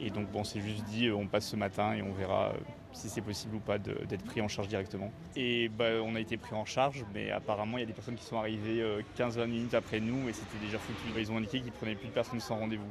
et 0.00 0.10
donc 0.10 0.30
bon 0.30 0.44
c'est 0.44 0.60
juste 0.60 0.84
dit 0.84 1.10
on 1.10 1.26
passe 1.26 1.48
ce 1.48 1.56
matin 1.56 1.92
et 1.92 2.02
on 2.02 2.12
verra 2.12 2.52
si 2.92 3.08
c'est 3.08 3.20
possible 3.20 3.56
ou 3.56 3.60
pas 3.60 3.78
d'être 3.78 4.24
pris 4.24 4.40
en 4.40 4.48
charge 4.48 4.68
directement. 4.68 5.12
Et 5.36 5.68
bah, 5.68 6.02
on 6.04 6.14
a 6.14 6.20
été 6.20 6.36
pris 6.36 6.54
en 6.54 6.64
charge, 6.64 7.04
mais 7.14 7.30
apparemment 7.30 7.78
il 7.78 7.80
y 7.80 7.84
a 7.84 7.86
des 7.86 7.92
personnes 7.92 8.16
qui 8.16 8.24
sont 8.24 8.38
arrivées 8.38 8.82
15-20 9.18 9.38
euh, 9.38 9.46
minutes 9.46 9.74
après 9.74 10.00
nous 10.00 10.28
et 10.28 10.32
c'était 10.32 10.58
déjà 10.64 10.78
foutu. 10.78 10.98
Ils 11.16 11.30
ont 11.30 11.36
indiqué 11.36 11.60
qu'ils 11.60 11.72
prenaient 11.72 11.94
plus 11.94 12.08
de 12.08 12.12
personnes 12.12 12.40
sans 12.40 12.56
rendez-vous. 12.56 12.88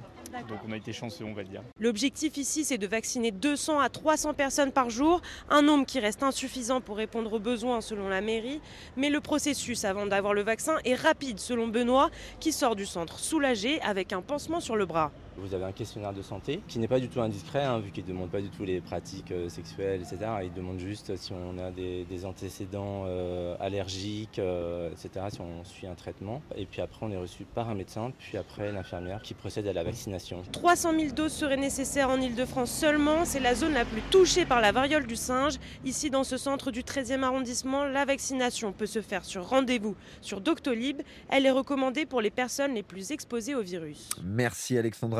Donc 0.47 0.59
on 0.67 0.71
a 0.71 0.77
été 0.77 0.93
chanceux, 0.93 1.25
on 1.25 1.33
va 1.33 1.43
dire. 1.43 1.61
L'objectif 1.79 2.37
ici, 2.37 2.63
c'est 2.63 2.77
de 2.77 2.87
vacciner 2.87 3.31
200 3.31 3.79
à 3.79 3.89
300 3.89 4.33
personnes 4.33 4.71
par 4.71 4.89
jour, 4.89 5.21
un 5.49 5.61
nombre 5.61 5.85
qui 5.85 5.99
reste 5.99 6.23
insuffisant 6.23 6.81
pour 6.81 6.97
répondre 6.97 7.33
aux 7.33 7.39
besoins 7.39 7.81
selon 7.81 8.09
la 8.09 8.21
mairie. 8.21 8.61
Mais 8.95 9.09
le 9.09 9.19
processus 9.19 9.85
avant 9.85 10.05
d'avoir 10.05 10.33
le 10.33 10.41
vaccin 10.41 10.77
est 10.85 10.95
rapide, 10.95 11.39
selon 11.39 11.67
Benoît, 11.67 12.09
qui 12.39 12.51
sort 12.51 12.75
du 12.75 12.85
centre 12.85 13.19
soulagé 13.19 13.81
avec 13.81 14.13
un 14.13 14.21
pansement 14.21 14.59
sur 14.59 14.75
le 14.75 14.85
bras. 14.85 15.11
Vous 15.37 15.53
avez 15.53 15.65
un 15.65 15.71
questionnaire 15.71 16.13
de 16.13 16.21
santé 16.21 16.61
qui 16.67 16.79
n'est 16.79 16.87
pas 16.87 16.99
du 16.99 17.09
tout 17.09 17.21
indiscret, 17.21 17.63
hein, 17.63 17.79
vu 17.79 17.91
qu'il 17.91 18.03
ne 18.03 18.09
demande 18.09 18.29
pas 18.29 18.41
du 18.41 18.49
tout 18.49 18.63
les 18.63 18.81
pratiques 18.81 19.31
euh, 19.31 19.49
sexuelles, 19.49 20.01
etc. 20.01 20.17
Il 20.43 20.53
demande 20.53 20.79
juste 20.79 21.15
si 21.15 21.31
on 21.33 21.57
a 21.57 21.71
des, 21.71 22.25
antécédents 22.25 23.03
euh, 23.07 23.55
allergiques, 23.59 24.39
euh, 24.39 24.91
etc., 24.91 25.27
si 25.31 25.41
on 25.41 25.63
suit 25.63 25.87
un 25.87 25.95
traitement. 25.95 26.41
Et 26.55 26.65
puis 26.65 26.81
après, 26.81 27.05
on 27.05 27.11
est 27.11 27.17
reçu 27.17 27.45
par 27.45 27.69
un 27.69 27.75
médecin, 27.75 28.11
puis 28.17 28.37
après 28.37 28.71
l'infirmière 28.71 29.21
qui 29.21 29.33
procède 29.33 29.67
à 29.67 29.73
la 29.73 29.83
vaccination. 29.83 30.41
300 30.51 30.91
000 30.99 31.11
doses 31.13 31.31
seraient 31.31 31.57
nécessaires 31.57 32.09
en 32.09 32.19
Ile-de-France 32.19 32.71
seulement. 32.71 33.25
C'est 33.25 33.39
la 33.39 33.55
zone 33.55 33.73
la 33.73 33.85
plus 33.85 34.01
touchée 34.11 34.45
par 34.45 34.61
la 34.61 34.71
variole 34.71 35.07
du 35.07 35.15
singe. 35.15 35.55
Ici, 35.85 36.09
dans 36.09 36.23
ce 36.23 36.37
centre 36.37 36.71
du 36.71 36.81
13e 36.81 37.23
arrondissement, 37.23 37.85
la 37.85 38.05
vaccination 38.05 38.73
peut 38.73 38.85
se 38.85 39.01
faire 39.01 39.23
sur 39.23 39.47
rendez-vous 39.47 39.95
sur 40.21 40.41
Doctolib. 40.41 41.01
Elle 41.29 41.45
est 41.45 41.51
recommandée 41.51 42.05
pour 42.05 42.21
les 42.21 42.31
personnes 42.31 42.73
les 42.73 42.83
plus 42.83 43.11
exposées 43.11 43.55
au 43.55 43.61
virus. 43.61 44.09
Merci 44.23 44.77
Alexandra 44.77 45.18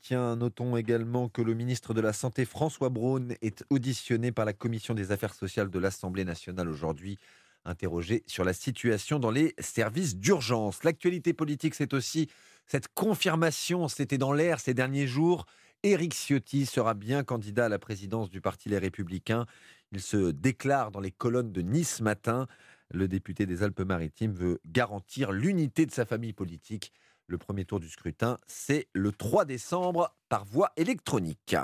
Tiens, 0.00 0.36
notons 0.36 0.76
également 0.76 1.28
que 1.28 1.42
le 1.42 1.52
ministre 1.52 1.92
de 1.92 2.00
la 2.00 2.14
Santé, 2.14 2.46
François 2.46 2.88
Braun, 2.88 3.34
est 3.42 3.62
auditionné 3.68 4.32
par 4.32 4.46
la 4.46 4.54
Commission 4.54 4.94
des 4.94 5.12
affaires 5.12 5.34
sociales 5.34 5.68
de 5.68 5.78
l'Assemblée 5.78 6.24
nationale 6.24 6.68
aujourd'hui, 6.68 7.18
interrogé 7.66 8.22
sur 8.26 8.44
la 8.44 8.54
situation 8.54 9.18
dans 9.18 9.30
les 9.30 9.54
services 9.58 10.16
d'urgence. 10.16 10.82
L'actualité 10.82 11.34
politique, 11.34 11.74
c'est 11.74 11.92
aussi 11.92 12.30
cette 12.66 12.88
confirmation, 12.94 13.88
c'était 13.88 14.16
dans 14.16 14.32
l'air 14.32 14.60
ces 14.60 14.72
derniers 14.72 15.06
jours. 15.06 15.44
Éric 15.82 16.14
Ciotti 16.14 16.64
sera 16.64 16.94
bien 16.94 17.22
candidat 17.22 17.66
à 17.66 17.68
la 17.68 17.78
présidence 17.78 18.30
du 18.30 18.40
Parti 18.40 18.70
Les 18.70 18.78
Républicains. 18.78 19.44
Il 19.92 20.00
se 20.00 20.30
déclare 20.30 20.90
dans 20.90 21.00
les 21.00 21.10
colonnes 21.10 21.52
de 21.52 21.60
Nice 21.60 22.00
matin. 22.00 22.46
Le 22.90 23.08
député 23.08 23.44
des 23.44 23.62
Alpes-Maritimes 23.62 24.32
veut 24.32 24.60
garantir 24.66 25.32
l'unité 25.32 25.84
de 25.84 25.92
sa 25.92 26.06
famille 26.06 26.32
politique 26.32 26.92
le 27.26 27.38
premier 27.38 27.64
tour 27.64 27.80
du 27.80 27.88
scrutin, 27.88 28.38
c'est 28.46 28.88
le 28.92 29.12
3 29.12 29.44
décembre 29.44 30.14
par 30.28 30.44
voie 30.44 30.72
électronique. 30.76 31.56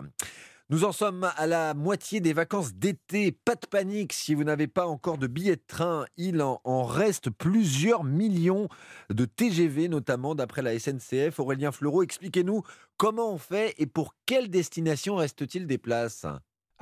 Nous 0.71 0.85
en 0.85 0.93
sommes 0.93 1.29
à 1.37 1.49
la 1.49 1.75
moitié 1.75 2.21
des 2.21 2.33
vacances 2.33 2.75
d'été. 2.75 3.33
Pas 3.33 3.57
de 3.57 3.67
panique 3.67 4.13
si 4.13 4.35
vous 4.35 4.45
n'avez 4.45 4.69
pas 4.69 4.87
encore 4.87 5.19
de 5.19 5.27
billets 5.27 5.57
de 5.57 5.65
train. 5.67 6.05
Il 6.17 6.41
en, 6.43 6.85
reste 6.85 7.29
plusieurs 7.29 8.05
millions 8.05 8.69
de 9.13 9.25
TGV, 9.25 9.89
notamment 9.89 10.37
d'après 10.37 10.63
la 10.63 10.79
SNCF. 10.79 11.41
Aurélien 11.41 11.73
Fleureau, 11.73 12.05
expliquez-nous 12.05 12.63
comment 12.97 13.33
on 13.33 13.39
fait 13.39 13.75
et 13.79 13.87
pour 13.87 14.15
quelle 14.27 14.49
destination 14.49 15.17
reste-t-il 15.17 15.67
des 15.67 15.79
places? 15.79 16.25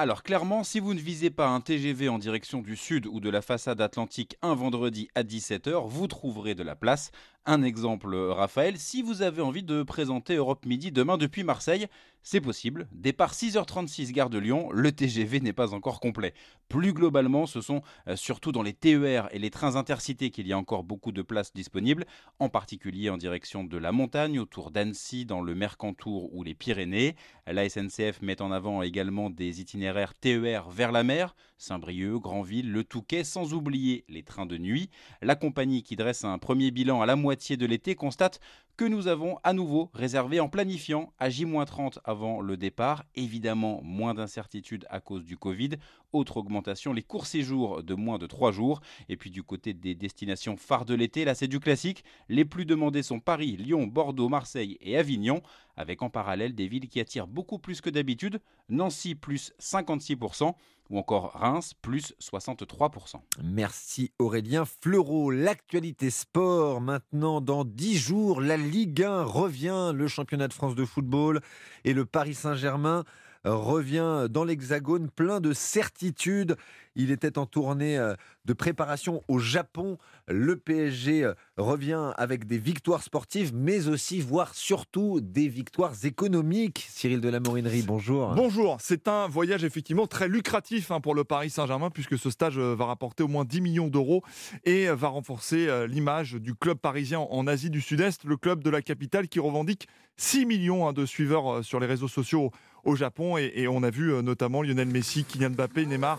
Alors 0.00 0.23
clairement, 0.23 0.62
si 0.62 0.78
vous 0.78 0.94
ne 0.94 1.00
visez 1.00 1.30
pas 1.30 1.49
un 1.49 1.61
TGV 1.61 2.08
en 2.08 2.18
direction 2.18 2.61
du 2.61 2.76
sud 2.76 3.06
ou 3.06 3.18
de 3.18 3.30
la 3.30 3.42
façade 3.42 3.80
atlantique 3.80 4.37
un 4.42 4.54
vendredi 4.54 5.08
à 5.16 5.25
17h, 5.25 5.88
vous 5.88 6.06
trouverez 6.06 6.54
de 6.54 6.62
la 6.62 6.76
place. 6.76 7.11
Un 7.47 7.62
exemple, 7.62 8.14
Raphaël, 8.14 8.76
si 8.76 9.00
vous 9.00 9.23
avez 9.23 9.40
envie 9.40 9.62
de 9.62 9.83
présenter 9.83 10.35
Europe 10.35 10.66
Midi 10.66 10.92
demain 10.92 11.16
depuis 11.16 11.45
Marseille, 11.45 11.87
c'est 12.23 12.42
possible. 12.42 12.88
Départ 12.92 13.33
6h36 13.33 14.12
gare 14.12 14.28
de 14.28 14.38
Lyon, 14.38 14.68
le 14.71 14.92
TGV 14.92 15.40
n'est 15.40 15.54
pas 15.54 15.73
encore 15.73 15.99
complet. 15.99 16.35
Plus 16.68 16.92
globalement, 16.92 17.47
ce 17.47 17.62
sont 17.62 17.80
euh, 18.07 18.16
surtout 18.16 18.52
dans 18.52 18.62
les 18.62 18.75
TER 18.75 19.28
et 19.30 19.38
les 19.38 19.50
trains 19.50 19.76
intercités 19.76 20.28
qu'il 20.28 20.47
y 20.47 20.52
a 20.52 20.59
encore 20.59 20.85
beaucoup 20.85 21.12
de 21.12 21.23
places 21.23 21.54
disponibles, 21.54 22.04
en 22.38 22.50
particulier 22.50 23.09
en 23.09 23.16
direction 23.16 23.64
de 23.64 23.78
la 23.78 23.92
montagne, 23.92 24.38
autour 24.38 24.71
d'Annecy, 24.71 25.25
dans 25.25 25.40
le 25.40 25.54
Mercantour 25.54 26.35
ou 26.35 26.42
les 26.42 26.54
Pyrénées. 26.54 27.16
La 27.47 27.66
SNCF 27.66 28.21
met 28.21 28.42
en 28.42 28.52
avant 28.52 28.83
également 28.83 29.30
des 29.30 29.62
itinéraires 29.62 30.14
TER 30.14 30.68
vers 30.68 30.92
la 30.92 31.04
mer, 31.04 31.35
Saint-Brieuc, 31.57 32.21
Granville, 32.21 32.71
Le 32.71 32.85
Touquet, 32.85 33.25
sans 33.25 33.54
oublier 33.54 34.04
les 34.09 34.23
trains 34.23 34.47
de 34.47 34.59
nuit. 34.59 34.90
La 35.23 35.35
compagnie 35.35 35.83
qui 35.83 35.97
dresse 35.97 36.25
un 36.25 36.38
premier 36.38 36.71
bilan 36.71 37.00
à 37.00 37.07
la 37.07 37.16
moitié 37.16 37.27
de 37.28 37.66
l'été 37.66 37.94
constate 37.94 38.40
que 38.78 38.85
nous 38.85 39.06
avons 39.06 39.38
à 39.44 39.52
nouveau 39.52 39.90
réservé 39.92 40.40
en 40.40 40.49
planifiant 40.49 41.12
à 41.18 41.28
J-30 41.28 41.99
avant 42.04 42.40
le 42.40 42.56
départ. 42.56 43.04
Évidemment, 43.16 43.80
moins 43.82 44.14
d'incertitudes 44.14 44.87
à 44.88 45.00
cause 45.00 45.25
du 45.25 45.37
Covid. 45.37 45.70
Autre 46.12 46.38
augmentation, 46.38 46.95
les 46.95 47.03
courts 47.03 47.27
séjours 47.27 47.83
de 47.83 47.95
moins 47.95 48.17
de 48.17 48.27
3 48.27 48.50
jours. 48.50 48.81
Et 49.11 49.17
puis 49.17 49.31
du 49.31 49.43
côté 49.43 49.75
des 49.75 49.95
destinations 49.95 50.57
phares 50.57 50.87
de 50.87 50.95
l'été, 50.95 51.27
là 51.27 51.35
c'est 51.35 51.49
du 51.49 51.61
classique. 51.61 52.03
Les 52.31 52.47
plus 52.47 52.65
demandés 52.65 53.03
sont 53.03 53.21
Paris, 53.21 53.57
Lyon, 53.59 53.87
Bordeaux, 53.87 54.31
Marseille 54.31 54.79
et 54.81 54.97
Avignon, 54.97 55.43
avec 55.77 56.03
en 56.03 56.09
parallèle 56.09 56.55
des 56.55 56.67
villes 56.67 56.88
qui 56.88 57.00
attirent 57.00 57.27
beaucoup 57.27 57.59
plus 57.59 57.83
que 57.83 57.91
d'habitude. 57.91 58.41
Nancy 58.71 59.15
plus 59.15 59.53
56% 59.61 60.55
ou 60.91 60.99
encore 60.99 61.33
Reims, 61.35 61.75
plus 61.83 62.15
63%. 62.21 63.21
Merci 63.45 64.11
Aurélien 64.19 64.65
Fleureau. 64.65 65.31
L'actualité 65.31 66.09
sport, 66.09 66.81
maintenant 66.81 67.43
dans 67.43 67.65
10 67.65 67.99
jours, 67.99 68.41
la 68.41 68.57
Ligue 68.57 69.03
1 69.03 69.25
revient, 69.25 69.93
le 69.95 70.09
championnat 70.09 70.49
de 70.49 70.55
France 70.55 70.75
de 70.75 70.87
football 70.87 71.43
et 71.85 71.93
le 71.93 72.07
Paris 72.07 72.35
Saint-Germain 72.35 73.05
revient 73.49 74.26
dans 74.31 74.45
l'Hexagone 74.45 75.11
plein 75.11 75.40
de 75.40 75.52
certitudes. 75.52 76.57
Il 76.99 77.12
était 77.12 77.38
en 77.38 77.47
tournée 77.47 77.97
euh, 77.97 78.14
de 78.45 78.52
préparation 78.52 79.23
au 79.28 79.38
Japon. 79.38 79.99
Le 80.26 80.57
PSG 80.57 81.25
euh, 81.25 81.35
revient 81.57 82.12
avec 82.17 82.45
des 82.45 82.59
victoires 82.59 83.05
sportives, 83.05 83.55
mais 83.55 83.87
aussi, 83.87 84.21
voire 84.21 84.52
surtout, 84.52 85.21
des 85.21 85.49
victoires 85.49 85.95
économiques. 86.02 86.87
Cyril 86.90 87.21
de 87.21 87.28
la 87.28 87.38
Morinerie, 87.38 87.83
bonjour. 87.83 88.35
Bonjour. 88.35 88.78
C'est 88.81 89.07
un 89.07 89.28
voyage 89.28 89.62
effectivement 89.62 90.09
très 90.09 90.26
lucratif 90.26 90.90
hein, 90.90 91.00
pour 91.00 91.14
le 91.14 91.23
Paris 91.23 91.50
Saint-Germain, 91.50 91.90
puisque 91.90 92.19
ce 92.19 92.31
stage 92.31 92.59
euh, 92.59 92.75
va 92.75 92.87
rapporter 92.87 93.23
au 93.23 93.28
moins 93.28 93.45
10 93.45 93.61
millions 93.61 93.88
d'euros 93.88 94.25
et 94.64 94.88
va 94.88 95.09
renforcer 95.09 95.87
l'image 95.87 96.35
du 96.35 96.55
club 96.55 96.78
parisien 96.78 97.21
en 97.21 97.47
Asie 97.47 97.71
du 97.71 97.81
Sud-Est, 97.81 98.25
le 98.25 98.37
club 98.37 98.64
de 98.64 98.71
la 98.71 98.83
capitale 98.83 99.28
qui 99.28 99.38
revendique 99.38 99.87
6 100.17 100.47
millions 100.47 100.88
hein, 100.88 100.93
de 100.93 101.07
suiveurs 101.07 101.64
sur 101.64 101.78
les 101.78 101.87
réseaux 101.87 102.09
sociaux 102.09 102.50
au 102.85 102.97
Japon. 102.97 103.37
Et, 103.37 103.68
on 103.68 103.82
a 103.82 103.90
vu 103.90 104.12
notamment 104.23 104.62
Lionel 104.62 104.88
Messi, 104.88 105.25
Kylian 105.25 105.50
Mbappé, 105.50 105.87
Neymar 105.87 106.18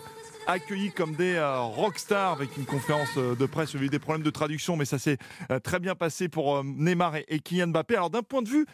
accueillis 0.50 0.92
comme 0.92 1.16
des 1.16 1.36
euh, 1.36 1.60
rockstars 1.60 2.32
avec 2.32 2.58
une 2.58 2.66
conférence 2.66 3.10
euh, 3.18 3.36
de 3.36 3.46
presse. 3.46 3.74
Il 3.74 3.80
y 3.80 3.84
a 3.84 3.86
eu 3.86 3.90
des 3.90 4.00
problèmes 4.00 4.24
de 4.24 4.30
traduction, 4.32 4.76
mais 4.76 4.86
ça 4.86 4.98
s'est 4.98 5.18
euh, 5.52 5.60
très 5.60 5.80
bien 5.80 5.94
passé 5.94 6.28
pour 6.28 6.64
Neymar 6.64 7.18
et, 7.28 7.40
Kylian 7.40 7.68
Mbappé. 7.68 7.96
Alors 7.96 8.10
d'un 8.10 8.24
point 8.24 8.42
de 8.42 8.50
vue 8.50 8.66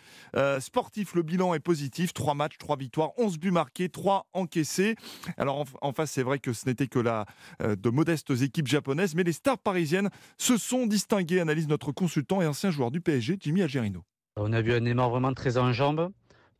sportif, 0.60 1.15
le 1.15 1.22
bilan 1.22 1.54
est 1.54 1.60
positif. 1.60 2.13
Trois 2.13 2.34
matchs, 2.34 2.58
trois 2.58 2.75
victoires, 2.77 3.12
11 3.18 3.38
buts 3.38 3.51
marqués, 3.51 3.89
trois 3.89 4.27
encaissés. 4.34 4.96
Alors 5.38 5.65
en, 5.82 5.94
face, 5.94 6.12
c'est 6.12 6.24
vrai 6.24 6.39
que 6.39 6.54
ce 6.54 6.65
n'était 6.65 6.88
que 6.88 7.00
la, 7.00 7.25
de 7.62 7.89
modestes 7.89 8.32
équipes 8.42 8.68
japonaises, 8.68 9.15
mais 9.15 9.24
les 9.24 9.34
stars 9.34 9.58
parisiennes 9.58 10.10
se 10.38 10.58
sont 10.58 10.88
distinguées, 10.88 11.39
analyse 11.39 11.68
notre 11.68 11.92
consultant 11.92 12.42
et 12.42 12.48
ancien 12.48 12.72
joueur 12.72 12.92
du 12.92 13.01
PSG, 13.01 13.38
Jimmy 13.39 13.62
Algerino. 13.62 14.04
On 14.38 14.51
a 14.54 14.62
vu 14.62 14.74
un 14.74 14.82
Neymar 14.82 15.10
vraiment 15.10 15.34
très 15.34 15.58
en 15.58 15.72
jambes 15.72 16.12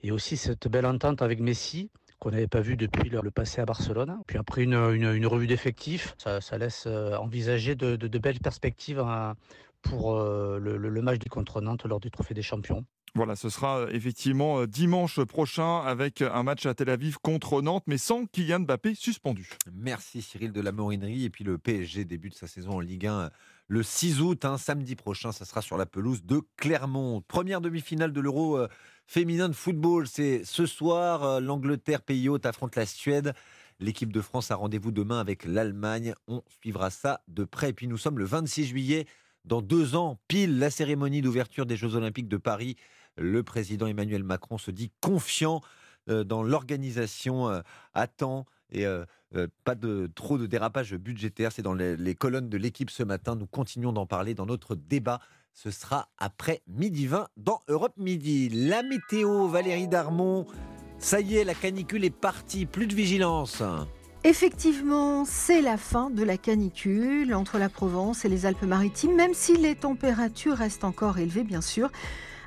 et 0.02 0.12
aussi 0.12 0.38
cette 0.38 0.68
belle 0.68 0.86
entente 0.86 1.22
avec 1.22 1.40
Messi 1.40 1.90
qu'on 2.20 2.32
n'avait 2.32 2.48
pas 2.48 2.62
vu 2.62 2.78
depuis 2.78 3.10
le 3.10 3.32
passé 3.32 3.62
à 3.62 3.66
Barcelone. 3.66 4.18
Puis 4.28 4.38
après 4.38 4.64
une, 4.64 4.76
revue 5.28 5.48
d'effectifs, 5.48 6.16
ça, 6.18 6.58
laisse 6.58 6.86
euh, 6.88 7.16
envisager 7.18 7.76
de, 7.76 8.18
belles 8.18 8.40
perspectives 8.40 9.00
hein, 9.00 9.36
pour 9.82 10.16
euh, 10.16 10.58
le, 10.60 11.02
match 11.02 11.20
du 11.20 11.30
contre 11.30 11.62
Nantes 11.62 11.86
lors 11.86 12.00
du 12.00 12.10
Trophée 12.10 12.34
des 12.34 12.42
Champions. 12.42 12.86
Voilà, 13.16 13.36
ce 13.36 13.50
sera 13.50 13.80
euh, 13.80 13.90
effectivement 13.92 14.66
dimanche 14.66 15.22
prochain 15.24 15.82
avec 15.82 16.22
un 16.22 16.44
match 16.44 16.66
à 16.66 16.74
Tel 16.74 16.90
Aviv 16.90 17.18
contre 17.22 17.62
Nantes, 17.62 17.84
mais 17.88 17.98
sans 17.98 18.26
Kylian 18.26 18.62
Mbappé 18.62 18.96
suspendu. 18.96 19.50
Merci 19.74 20.22
Cyril 20.22 20.52
de 20.52 20.62
la 20.62 20.72
Morinerie. 20.72 21.26
Et 21.26 21.30
puis 21.30 21.44
le 21.44 21.58
PSG 21.58 22.06
débute 22.06 22.36
sa 22.36 22.48
saison 22.48 22.72
en 22.72 22.80
Ligue 22.80 23.08
1 23.08 23.30
le 23.68 23.84
6 23.84 24.22
août, 24.22 24.46
hein, 24.46 24.58
samedi 24.58 24.96
prochain, 24.96 25.32
ça 25.32 25.46
sera 25.46 25.62
sur 25.62 25.78
la 25.78 25.86
pelouse 25.86 26.24
de 26.24 26.42
Clermont. 26.58 27.22
Première 27.28 27.62
demi-finale 27.62 28.14
de 28.14 28.22
l'Euro 28.22 28.60
féminin 29.08 29.50
de 29.50 29.54
football. 29.54 30.08
C'est 30.08 30.44
ce 30.44 30.66
soir, 30.66 31.24
euh, 31.24 31.40
l'Angleterre, 31.40 32.02
pays 32.02 32.30
hôte, 32.30 32.46
affronte 32.46 32.76
la 32.76 32.86
Suède. 32.86 33.34
L'équipe 33.80 34.12
de 34.12 34.22
France 34.22 34.52
a 34.52 34.56
rendez-vous 34.56 34.92
demain 34.92 35.20
avec 35.20 35.46
l'Allemagne. 35.46 36.14
On 36.28 36.44
suivra 36.60 36.90
ça 36.90 37.22
de 37.28 37.44
près. 37.44 37.70
Et 37.70 37.74
puis 37.74 37.88
nous 37.88 37.98
sommes 37.98 38.20
le 38.20 38.26
26 38.26 38.66
juillet, 38.66 39.06
dans 39.44 39.62
deux 39.62 39.96
ans, 39.96 40.18
pile 40.28 40.60
la 40.60 40.70
cérémonie 40.70 41.22
d'ouverture 41.22 41.66
des 41.66 41.76
Jeux 41.76 41.96
Olympiques 41.96 42.28
de 42.28 42.38
Paris. 42.38 42.78
Le 43.18 43.44
président 43.44 43.88
Emmanuel 43.88 44.24
Macron 44.24 44.58
se 44.58 44.72
dit 44.72 44.92
confiant 45.02 45.62
euh, 46.10 46.24
dans 46.24 46.42
l'organisation 46.44 47.50
euh, 47.50 47.62
à 47.94 48.08
et 49.36 49.48
pas 49.64 49.76
de 49.76 50.10
trop 50.16 50.38
de 50.38 50.46
dérapage 50.46 50.94
budgétaire. 50.96 51.52
C'est 51.52 51.62
dans 51.62 51.74
les 51.74 52.16
colonnes 52.16 52.50
de 52.50 52.58
l'équipe 52.58 52.90
ce 52.90 53.04
matin. 53.04 53.36
Nous 53.36 53.48
continuons 53.48 53.94
d'en 53.94 54.06
parler 54.06 54.34
dans 54.34 54.46
notre 54.46 54.76
débat 54.76 55.20
ce 55.56 55.72
sera 55.72 56.10
après 56.18 56.62
midi 56.68 57.08
20 57.08 57.30
dans 57.38 57.62
Europe 57.70 57.94
Midi. 57.98 58.50
La 58.50 58.84
météo, 58.84 59.48
Valérie 59.48 59.88
Darmon. 59.88 60.46
Ça 61.00 61.22
y 61.22 61.38
est, 61.38 61.46
la 61.46 61.54
canicule 61.54 62.04
est 62.04 62.10
partie, 62.10 62.66
plus 62.66 62.88
de 62.88 62.94
vigilance. 62.94 63.64
Effectivement, 64.26 65.24
c'est 65.24 65.62
la 65.62 65.78
fin 65.78 66.10
de 66.10 66.24
la 66.24 66.38
canicule 66.38 67.34
entre 67.34 67.58
la 67.58 67.70
Provence 67.70 68.26
et 68.26 68.30
les 68.30 68.46
Alpes-Maritimes, 68.46 69.16
même 69.16 69.34
si 69.34 69.56
les 69.56 69.76
températures 69.76 70.58
restent 70.58 70.84
encore 70.84 71.20
élevées, 71.20 71.44
bien 71.44 71.62
sûr. 71.62 71.90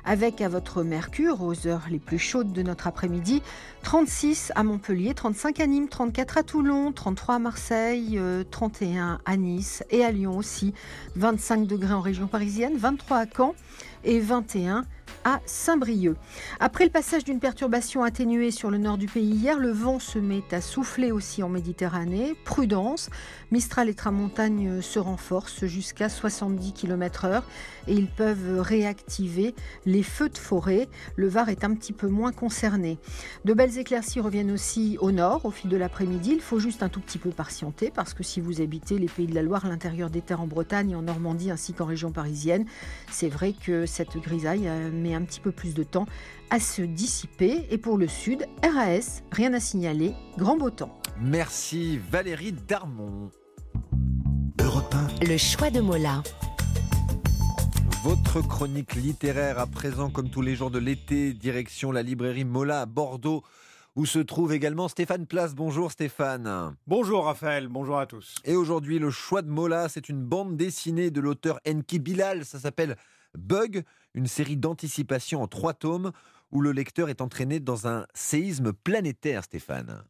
Avec 0.09 0.41
à 0.41 0.49
votre 0.49 0.81
mercure, 0.81 1.43
aux 1.43 1.67
heures 1.67 1.85
les 1.91 1.99
plus 1.99 2.17
chaudes 2.17 2.51
de 2.51 2.63
notre 2.63 2.87
après-midi, 2.87 3.43
36 3.83 4.51
à 4.55 4.63
Montpellier, 4.63 5.13
35 5.13 5.59
à 5.59 5.67
Nîmes, 5.67 5.87
34 5.87 6.39
à 6.39 6.41
Toulon, 6.41 6.91
33 6.91 7.35
à 7.35 7.39
Marseille, 7.39 8.19
31 8.49 9.13
euh, 9.13 9.17
à 9.25 9.37
Nice 9.37 9.83
et 9.91 10.03
à 10.03 10.09
Lyon 10.09 10.35
aussi, 10.35 10.73
25 11.15 11.67
degrés 11.67 11.93
en 11.93 12.01
région 12.01 12.25
parisienne, 12.25 12.75
23 12.75 13.17
à 13.17 13.25
Caen 13.27 13.53
et 14.03 14.19
21 14.19 14.77
à 14.79 14.83
Saint-Brieuc. 15.45 16.15
Après 16.59 16.85
le 16.85 16.89
passage 16.89 17.23
d'une 17.23 17.39
perturbation 17.39 18.03
atténuée 18.03 18.51
sur 18.51 18.71
le 18.71 18.77
nord 18.77 18.97
du 18.97 19.07
pays 19.07 19.29
hier, 19.29 19.59
le 19.59 19.71
vent 19.71 19.99
se 19.99 20.19
met 20.19 20.43
à 20.51 20.61
souffler 20.61 21.11
aussi 21.11 21.43
en 21.43 21.49
Méditerranée. 21.49 22.35
Prudence, 22.45 23.09
Mistral 23.51 23.89
et 23.89 23.93
Tramontagne 23.93 24.81
se 24.81 24.99
renforcent 24.99 25.65
jusqu'à 25.65 26.09
70 26.09 26.73
km/h 26.73 27.43
et 27.87 27.93
ils 27.93 28.07
peuvent 28.07 28.59
réactiver 28.59 29.55
les 29.85 30.03
feux 30.03 30.29
de 30.29 30.37
forêt. 30.37 30.87
Le 31.15 31.27
Var 31.27 31.49
est 31.49 31.63
un 31.63 31.73
petit 31.73 31.93
peu 31.93 32.07
moins 32.07 32.31
concerné. 32.31 32.97
De 33.45 33.53
belles 33.53 33.77
éclaircies 33.77 34.19
reviennent 34.19 34.51
aussi 34.51 34.97
au 34.99 35.11
nord 35.11 35.45
au 35.45 35.51
fil 35.51 35.69
de 35.69 35.77
l'après-midi. 35.77 36.31
Il 36.33 36.41
faut 36.41 36.59
juste 36.59 36.83
un 36.83 36.89
tout 36.89 36.99
petit 36.99 37.17
peu 37.17 37.29
patienter 37.29 37.91
parce 37.93 38.13
que 38.13 38.23
si 38.23 38.39
vous 38.39 38.61
habitez 38.61 38.97
les 38.97 39.07
pays 39.07 39.27
de 39.27 39.35
la 39.35 39.41
Loire, 39.41 39.67
l'intérieur 39.67 40.09
des 40.09 40.21
terres 40.21 40.41
en 40.41 40.47
Bretagne 40.47 40.91
et 40.91 40.95
en 40.95 41.01
Normandie 41.01 41.51
ainsi 41.51 41.73
qu'en 41.73 41.85
région 41.85 42.11
parisienne, 42.11 42.65
c'est 43.11 43.29
vrai 43.29 43.53
que 43.53 43.85
cette 43.85 44.17
grisaille 44.17 44.67
euh, 44.67 44.89
met 44.99 45.15
un 45.15 45.23
petit 45.23 45.39
peu 45.39 45.51
plus 45.51 45.73
de 45.73 45.83
temps 45.83 46.05
à 46.49 46.59
se 46.59 46.81
dissiper. 46.81 47.65
Et 47.71 47.77
pour 47.77 47.97
le 47.97 48.07
sud, 48.07 48.45
RAS, 48.63 49.23
rien 49.31 49.53
à 49.53 49.59
signaler, 49.59 50.13
grand 50.37 50.57
beau 50.57 50.69
temps. 50.69 50.99
Merci 51.19 51.99
Valérie 52.11 52.53
Darmon. 52.53 53.31
Le 55.21 55.37
choix 55.37 55.69
de 55.69 55.81
Mola. 55.81 56.21
Votre 58.03 58.41
chronique 58.41 58.95
littéraire 58.95 59.59
à 59.59 59.67
présent, 59.67 60.09
comme 60.09 60.29
tous 60.29 60.41
les 60.41 60.55
jours 60.55 60.71
de 60.71 60.79
l'été, 60.79 61.33
direction 61.33 61.91
la 61.91 62.03
librairie 62.03 62.45
Mola 62.45 62.81
à 62.81 62.85
Bordeaux, 62.85 63.43
où 63.95 64.05
se 64.05 64.19
trouve 64.19 64.53
également 64.53 64.87
Stéphane 64.87 65.25
Place. 65.25 65.55
Bonjour 65.55 65.91
Stéphane. 65.91 66.75
Bonjour 66.87 67.25
Raphaël, 67.25 67.67
bonjour 67.67 67.99
à 67.99 68.05
tous. 68.05 68.35
Et 68.45 68.55
aujourd'hui, 68.55 68.99
le 68.99 69.11
choix 69.11 69.41
de 69.41 69.49
Mola, 69.49 69.89
c'est 69.89 70.07
une 70.07 70.23
bande 70.23 70.55
dessinée 70.55 71.11
de 71.11 71.19
l'auteur 71.19 71.59
Enki 71.67 71.99
Bilal. 71.99 72.45
Ça 72.45 72.59
s'appelle 72.59 72.95
Bug, 73.37 73.83
une 74.13 74.27
série 74.27 74.57
d'anticipation 74.57 75.41
en 75.41 75.47
trois 75.47 75.73
tomes 75.73 76.11
où 76.51 76.61
le 76.61 76.71
lecteur 76.71 77.09
est 77.09 77.21
entraîné 77.21 77.59
dans 77.59 77.87
un 77.87 78.05
séisme 78.13 78.73
planétaire, 78.73 79.43
Stéphane. 79.43 80.03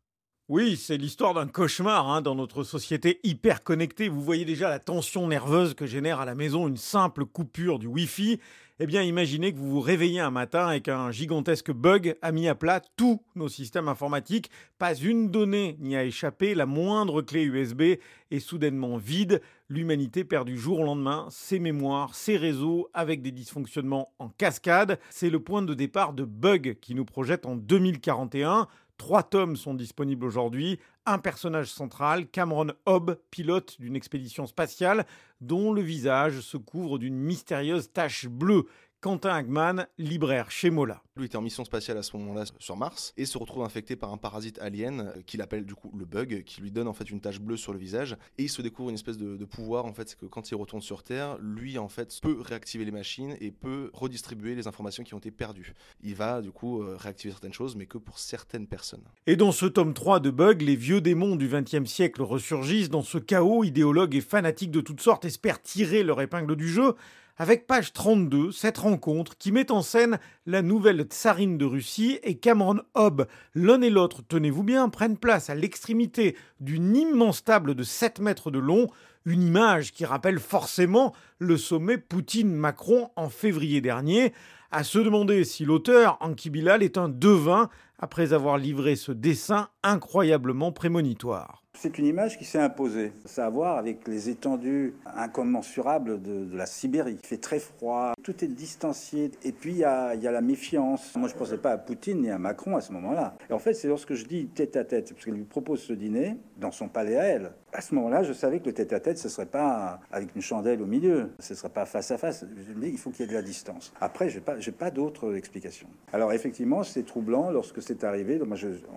Oui, 0.49 0.77
c'est 0.77 0.97
l'histoire 0.97 1.35
d'un 1.35 1.45
cauchemar 1.45 2.09
hein, 2.09 2.23
dans 2.23 2.33
notre 2.33 2.63
société 2.63 3.19
hyper 3.23 3.63
connectée. 3.63 4.09
Vous 4.09 4.23
voyez 4.23 4.45
déjà 4.45 4.67
la 4.67 4.79
tension 4.79 5.27
nerveuse 5.27 5.75
que 5.75 5.85
génère 5.85 6.19
à 6.19 6.25
la 6.25 6.33
maison 6.33 6.67
une 6.67 6.75
simple 6.75 7.25
coupure 7.25 7.77
du 7.77 7.85
Wi-Fi. 7.85 8.39
Eh 8.79 8.87
bien, 8.87 9.03
imaginez 9.03 9.53
que 9.53 9.59
vous 9.59 9.69
vous 9.69 9.79
réveillez 9.79 10.21
un 10.21 10.31
matin 10.31 10.71
et 10.71 10.81
qu'un 10.81 11.11
gigantesque 11.11 11.71
bug 11.71 12.15
a 12.23 12.31
mis 12.31 12.47
à 12.47 12.55
plat 12.55 12.81
tous 12.95 13.21
nos 13.35 13.47
systèmes 13.47 13.89
informatiques. 13.89 14.49
Pas 14.79 14.95
une 14.95 15.29
donnée 15.29 15.77
n'y 15.81 15.95
a 15.95 16.03
échappé, 16.03 16.55
la 16.55 16.65
moindre 16.65 17.21
clé 17.21 17.43
USB 17.43 17.99
est 18.31 18.39
soudainement 18.39 18.97
vide. 18.97 19.41
L'humanité 19.71 20.23
perd 20.23 20.47
du 20.47 20.57
jour 20.57 20.79
au 20.79 20.83
lendemain 20.83 21.27
ses 21.29 21.59
mémoires, 21.59 22.15
ses 22.15 22.37
réseaux, 22.37 22.89
avec 22.95 23.21
des 23.21 23.31
dysfonctionnements 23.31 24.11
en 24.17 24.29
cascade. 24.29 24.99
C'est 25.11 25.29
le 25.29 25.39
point 25.39 25.61
de 25.61 25.75
départ 25.75 26.13
de 26.13 26.23
Bug 26.23 26.79
qui 26.81 26.95
nous 26.95 27.05
projette 27.05 27.45
en 27.45 27.55
2041. 27.55 28.67
Trois 28.97 29.21
tomes 29.21 29.55
sont 29.55 29.75
disponibles 29.75 30.25
aujourd'hui. 30.25 30.79
Un 31.05 31.19
personnage 31.19 31.67
central, 31.67 32.25
Cameron 32.27 32.73
Hobb, 32.87 33.19
pilote 33.29 33.79
d'une 33.79 33.95
expédition 33.95 34.47
spatiale, 34.47 35.05
dont 35.39 35.71
le 35.71 35.83
visage 35.83 36.41
se 36.41 36.57
couvre 36.57 36.97
d'une 36.97 37.15
mystérieuse 37.15 37.93
tache 37.93 38.27
bleue. 38.27 38.65
Quentin 39.01 39.29
Hagman, 39.29 39.87
libraire 39.97 40.51
chez 40.51 40.69
Mola. 40.69 41.01
Lui 41.15 41.27
était 41.27 41.37
en 41.37 41.41
mission 41.41 41.63
spatiale 41.63 41.97
à 41.97 42.03
ce 42.03 42.17
moment-là 42.17 42.43
sur 42.59 42.75
Mars 42.75 43.13
et 43.15 43.25
se 43.25 43.37
retrouve 43.37 43.63
infecté 43.63 43.95
par 43.95 44.11
un 44.11 44.17
parasite 44.17 44.59
alien 44.59 44.99
euh, 44.99 45.21
qu'il 45.25 45.41
appelle 45.41 45.65
du 45.65 45.73
coup 45.73 45.89
le 45.97 46.03
bug, 46.03 46.43
qui 46.43 46.59
lui 46.59 46.69
donne 46.69 46.87
en 46.89 46.93
fait 46.93 47.09
une 47.09 47.21
tache 47.21 47.39
bleue 47.39 47.55
sur 47.55 47.71
le 47.71 47.79
visage 47.79 48.17
et 48.37 48.43
il 48.43 48.49
se 48.49 48.61
découvre 48.61 48.89
une 48.89 48.95
espèce 48.95 49.17
de, 49.17 49.45
pouvoir 49.45 49.85
en 49.85 49.93
fait, 49.93 50.09
c'est 50.09 50.19
que 50.19 50.25
quand 50.25 50.51
il 50.51 50.55
retourne 50.55 50.81
sur 50.81 51.03
Terre, 51.03 51.37
lui 51.39 51.77
en 51.77 51.87
fait 51.87 52.19
peut 52.21 52.41
réactiver 52.41 52.83
les 52.83 52.91
machines 52.91 53.37
et 53.39 53.51
peut 53.51 53.89
redistribuer 53.93 54.53
les 54.53 54.67
informations 54.67 55.05
qui 55.05 55.13
ont 55.13 55.19
été 55.19 55.31
perdues. 55.31 55.73
Il 56.03 56.15
va 56.15 56.41
du 56.41 56.51
coup 56.51 56.81
euh, 56.81 56.97
réactiver 56.97 57.31
certaines 57.31 57.53
choses, 57.53 57.77
mais 57.77 57.85
que 57.85 57.97
pour 57.97 58.19
certaines 58.19 58.67
personnes. 58.67 59.03
Et 59.27 59.37
dans 59.37 59.53
ce 59.53 59.65
tome 59.65 59.93
3 59.93 60.19
de 60.19 60.29
Bug, 60.29 60.61
les 60.61 60.75
vieux 60.75 60.99
démons 60.99 61.37
du 61.37 61.47
XXe 61.47 61.89
siècle 61.89 62.21
ressurgissent. 62.21 62.89
Dans 62.89 63.01
ce 63.01 63.17
chaos, 63.17 63.63
idéologues 63.63 64.15
et 64.15 64.21
fanatiques 64.21 64.71
de 64.71 64.81
toutes 64.81 65.01
sortes 65.01 65.23
espèrent 65.23 65.61
tirer 65.61 66.03
leur 66.03 66.19
épingle 66.19 66.57
du 66.57 66.67
jeu 66.67 66.95
avec 67.39 67.67
page 67.67 67.93
32, 67.93 68.51
cette 68.51 68.77
rencontre 68.77 69.37
qui 69.37 69.53
met 69.53 69.71
en 69.71 69.81
scène 69.81 70.19
la 70.45 70.61
nouvelle 70.61 71.03
tsarine 71.03 71.57
de 71.57 71.63
Russie 71.63 72.19
et 72.23 72.35
Cameron 72.35 72.81
Hobb. 72.95 73.27
L'un 73.55 73.81
et 73.81 73.89
l'autre, 73.89 74.21
tenez-vous 74.27 74.63
bien, 74.63 74.89
prennent 74.89 75.17
place 75.17 75.49
à 75.49 75.55
l'extrémité 75.55 76.35
d'une 76.59 76.97
immense 76.97 77.45
table 77.45 77.75
de 77.75 77.83
7 77.83 78.19
mètres 78.19 78.51
de 78.51 78.59
long, 78.59 78.87
une 79.25 79.41
image 79.41 79.93
qui 79.93 80.03
rappelle 80.03 80.39
forcément 80.39 81.15
le 81.37 81.55
sommet 81.55 81.97
Poutine-Macron 81.97 83.09
en 83.15 83.29
février 83.29 83.79
dernier. 83.79 84.33
À 84.71 84.83
se 84.83 84.99
demander 84.99 85.45
si 85.45 85.63
l'auteur, 85.63 86.17
Anki 86.19 86.49
Bilal, 86.49 86.83
est 86.83 86.97
un 86.97 87.07
devin 87.07 87.69
après 87.99 88.33
avoir 88.33 88.57
livré 88.57 88.97
ce 88.97 89.13
dessin 89.13 89.69
incroyablement 89.81 90.73
prémonitoire. 90.73 91.63
C'est 91.81 91.97
une 91.97 92.07
image 92.07 92.37
qui 92.37 92.43
s'est 92.43 92.59
imposée. 92.59 93.13
Ça 93.23 93.45
a 93.45 93.47
à 93.47 93.49
voir 93.49 93.77
avec 93.77 94.05
les 94.05 94.27
étendues 94.27 94.95
incommensurables 95.15 96.21
de, 96.21 96.53
la 96.53 96.65
Sibérie. 96.65 97.17
Il 97.23 97.25
fait 97.25 97.37
très 97.37 97.59
froid, 97.59 98.15
tout 98.21 98.43
est 98.43 98.49
distancié. 98.49 99.31
Et 99.45 99.53
puis 99.53 99.71
il 99.71 99.77
y 99.77 99.85
a, 99.85 100.13
la 100.13 100.41
méfiance. 100.41 101.15
Moi 101.15 101.29
je 101.29 101.35
ne 101.35 101.39
pensais 101.39 101.57
pas 101.57 101.71
à 101.71 101.77
Poutine 101.77 102.19
ni 102.21 102.29
à 102.31 102.37
Macron 102.37 102.75
à 102.75 102.81
ce 102.81 102.91
moment-là. 102.91 103.37
Et 103.49 103.53
en 103.53 103.59
fait, 103.59 103.73
c'est 103.73 103.87
lorsque 103.87 104.13
je 104.15 104.25
dis 104.25 104.47
tête 104.47 104.75
à 104.75 104.83
tête, 104.83 105.13
parce 105.13 105.23
qu'elle 105.23 105.35
lui 105.35 105.45
propose 105.45 105.79
ce 105.79 105.93
dîner 105.93 106.35
dans 106.57 106.71
son 106.71 106.89
palais 106.89 107.15
à 107.15 107.23
elle. 107.23 107.51
À 107.71 107.81
ce 107.81 107.95
moment-là, 107.95 108.23
je 108.23 108.33
savais 108.33 108.59
que 108.59 108.65
le 108.65 108.73
tête 108.73 108.91
à 108.91 108.99
tête, 108.99 109.17
ce 109.17 109.27
ne 109.27 109.31
serait 109.31 109.45
pas 109.45 110.01
avec 110.11 110.35
une 110.35 110.41
chandelle 110.41 110.81
au 110.81 110.87
milieu. 110.87 111.31
Ce 111.39 111.53
ne 111.53 111.57
serait 111.57 111.69
pas 111.69 111.85
face 111.85 112.11
à 112.11 112.17
face. 112.17 112.43
Je 112.67 112.73
me 112.73 112.81
dis, 112.81 112.89
il 112.89 112.97
faut 112.97 113.11
qu'il 113.11 113.21
y 113.21 113.23
ait 113.23 113.31
de 113.31 113.35
la 113.35 113.43
distance. 113.43 113.93
Après, 114.01 114.27
je 114.27 114.39
n'ai 114.39 114.41
pas, 114.41 114.55
pas 114.77 114.91
d'autre 114.91 115.33
explication. 115.35 115.87
Alors 116.11 116.33
effectivement, 116.33 116.83
c'est 116.83 117.03
troublant 117.03 117.51
lorsque 117.51 117.81
c'est 117.81 118.03
arrivé. 118.03 118.37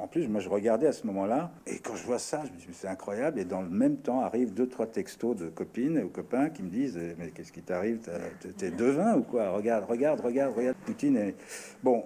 En 0.01 0.09
plus, 0.09 0.27
moi 0.27 0.41
je 0.41 0.49
regardais 0.49 0.89
à 0.89 0.93
ce 0.93 1.07
moment-là. 1.07 1.53
Et 1.67 1.79
quand 1.79 1.95
je 1.95 2.05
vois 2.05 2.19
ça, 2.19 2.43
je 2.45 2.51
me 2.51 2.57
dis, 2.57 2.72
c'est 2.73 2.89
incroyable. 2.89 3.39
Et 3.39 3.45
dans 3.45 3.63
le 3.63 3.69
même 3.69 3.97
temps, 3.97 4.21
arrivent 4.21 4.55
deux, 4.55 4.69
trois 4.69 4.87
textos 4.87 5.37
de 5.37 5.49
copines 5.49 5.99
ou 5.99 6.09
copains 6.09 6.51
qui 6.51 6.63
me 6.63 6.71
disent 6.71 6.99
Mais 7.19 7.31
qu'est-ce 7.31 7.53
qui 7.53 7.63
t'arrive? 7.63 8.01
T'es 8.59 8.71
devin 8.71 9.17
ou 9.17 9.23
quoi? 9.23 9.51
Regarde, 9.51 9.85
regarde, 9.89 10.21
regarde, 10.21 10.55
regarde. 10.57 10.77
Poutine. 10.85 11.33
Bon, 11.83 12.05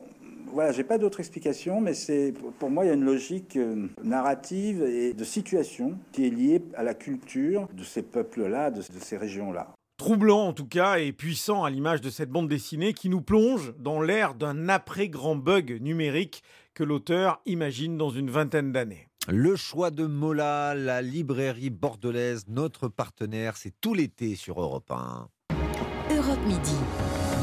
voilà, 0.53 0.73
j'ai 0.73 0.85
pas 0.85 0.99
d'autre 0.99 1.21
explication, 1.21 1.81
mais 1.81 1.95
c'est 1.95 2.33
pour 2.59 2.71
moi 2.71 2.85
il 2.85 2.89
y 2.89 2.91
a 2.91 2.95
une 2.95 3.05
logique 3.05 3.57
euh, 3.57 3.89
narrative 4.03 4.83
et 4.83 5.13
de 5.13 5.25
situation 5.25 5.99
qui 6.13 6.27
est 6.27 6.31
liée 6.31 6.63
à 6.75 6.83
la 6.83 6.95
culture 6.95 7.69
de 7.73 7.83
ces 7.83 8.03
peuples-là, 8.03 8.71
de 8.71 8.81
ces 8.81 9.17
régions-là. 9.17 9.75
Troublant 9.97 10.49
en 10.49 10.53
tout 10.53 10.67
cas 10.67 10.99
et 10.99 11.13
puissant 11.13 11.65
à 11.65 11.71
l'image 11.71 12.01
de 12.01 12.11
cette 12.11 12.31
bande 12.31 12.49
dessinée 12.49 12.93
qui 12.93 13.09
nous 13.09 13.23
plonge 13.23 13.75
dans 13.79 14.01
l'ère 14.01 14.35
d'un 14.35 14.69
après-grand 14.69 15.37
bug 15.37 15.79
numérique 15.81 16.43
que 16.75 16.85
l'auteur 16.85 17.41
imagine 17.47 17.97
dans 17.97 18.11
une 18.11 18.31
vingtaine 18.31 18.73
d'années. 18.73 19.09
Le 19.29 19.57
choix 19.57 19.91
de 19.91 20.07
Mola, 20.07 20.77
la 20.77 21.03
librairie 21.03 21.71
bordelaise, 21.71 22.45
notre 22.47 22.87
partenaire, 22.87 23.57
c'est 23.57 23.73
tout 23.81 23.93
l'été 23.93 24.37
sur 24.37 24.61
Europe 24.61 24.89
1. 24.89 25.29
Europe 26.17 26.39
Midi. 26.47 26.77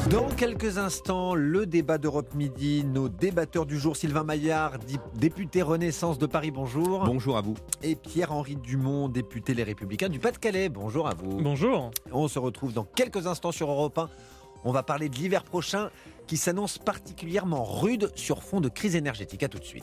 Dans 0.10 0.30
quelques 0.30 0.78
instants, 0.78 1.36
le 1.36 1.66
débat 1.66 1.98
d'Europe 1.98 2.36
Midi, 2.36 2.86
nos 2.86 3.10
débatteurs 3.10 3.66
du 3.66 3.78
jour, 3.78 3.98
Sylvain 3.98 4.24
Maillard, 4.24 4.78
député 5.16 5.62
Renaissance 5.62 6.18
de 6.18 6.26
Paris, 6.26 6.52
bonjour. 6.52 7.04
Bonjour 7.04 7.36
à 7.36 7.42
vous. 7.42 7.56
Et 7.82 7.96
Pierre-Henri 7.96 8.56
Dumont, 8.56 9.10
député 9.10 9.54
Les 9.54 9.64
Républicains 9.64 10.08
du 10.08 10.20
Pas-de-Calais, 10.20 10.70
bonjour 10.70 11.10
à 11.10 11.14
vous. 11.14 11.42
Bonjour. 11.42 11.92
On 12.14 12.30
se 12.30 12.40
retrouve 12.40 12.72
dans 12.72 12.86
quelques 12.86 13.28
instants 13.28 13.52
sur 13.52 13.70
Europe 13.70 13.98
1. 13.98 14.10
On 14.64 14.72
va 14.72 14.84
parler 14.84 15.10
de 15.10 15.16
l'hiver 15.16 15.44
prochain 15.44 15.90
qui 16.28 16.38
s'annonce 16.38 16.78
particulièrement 16.78 17.66
rude 17.66 18.10
sur 18.16 18.42
fond 18.42 18.62
de 18.62 18.70
crise 18.70 18.96
énergétique. 18.96 19.44
À 19.44 19.50
tout 19.50 19.60
de 19.60 19.66
suite. 19.66 19.82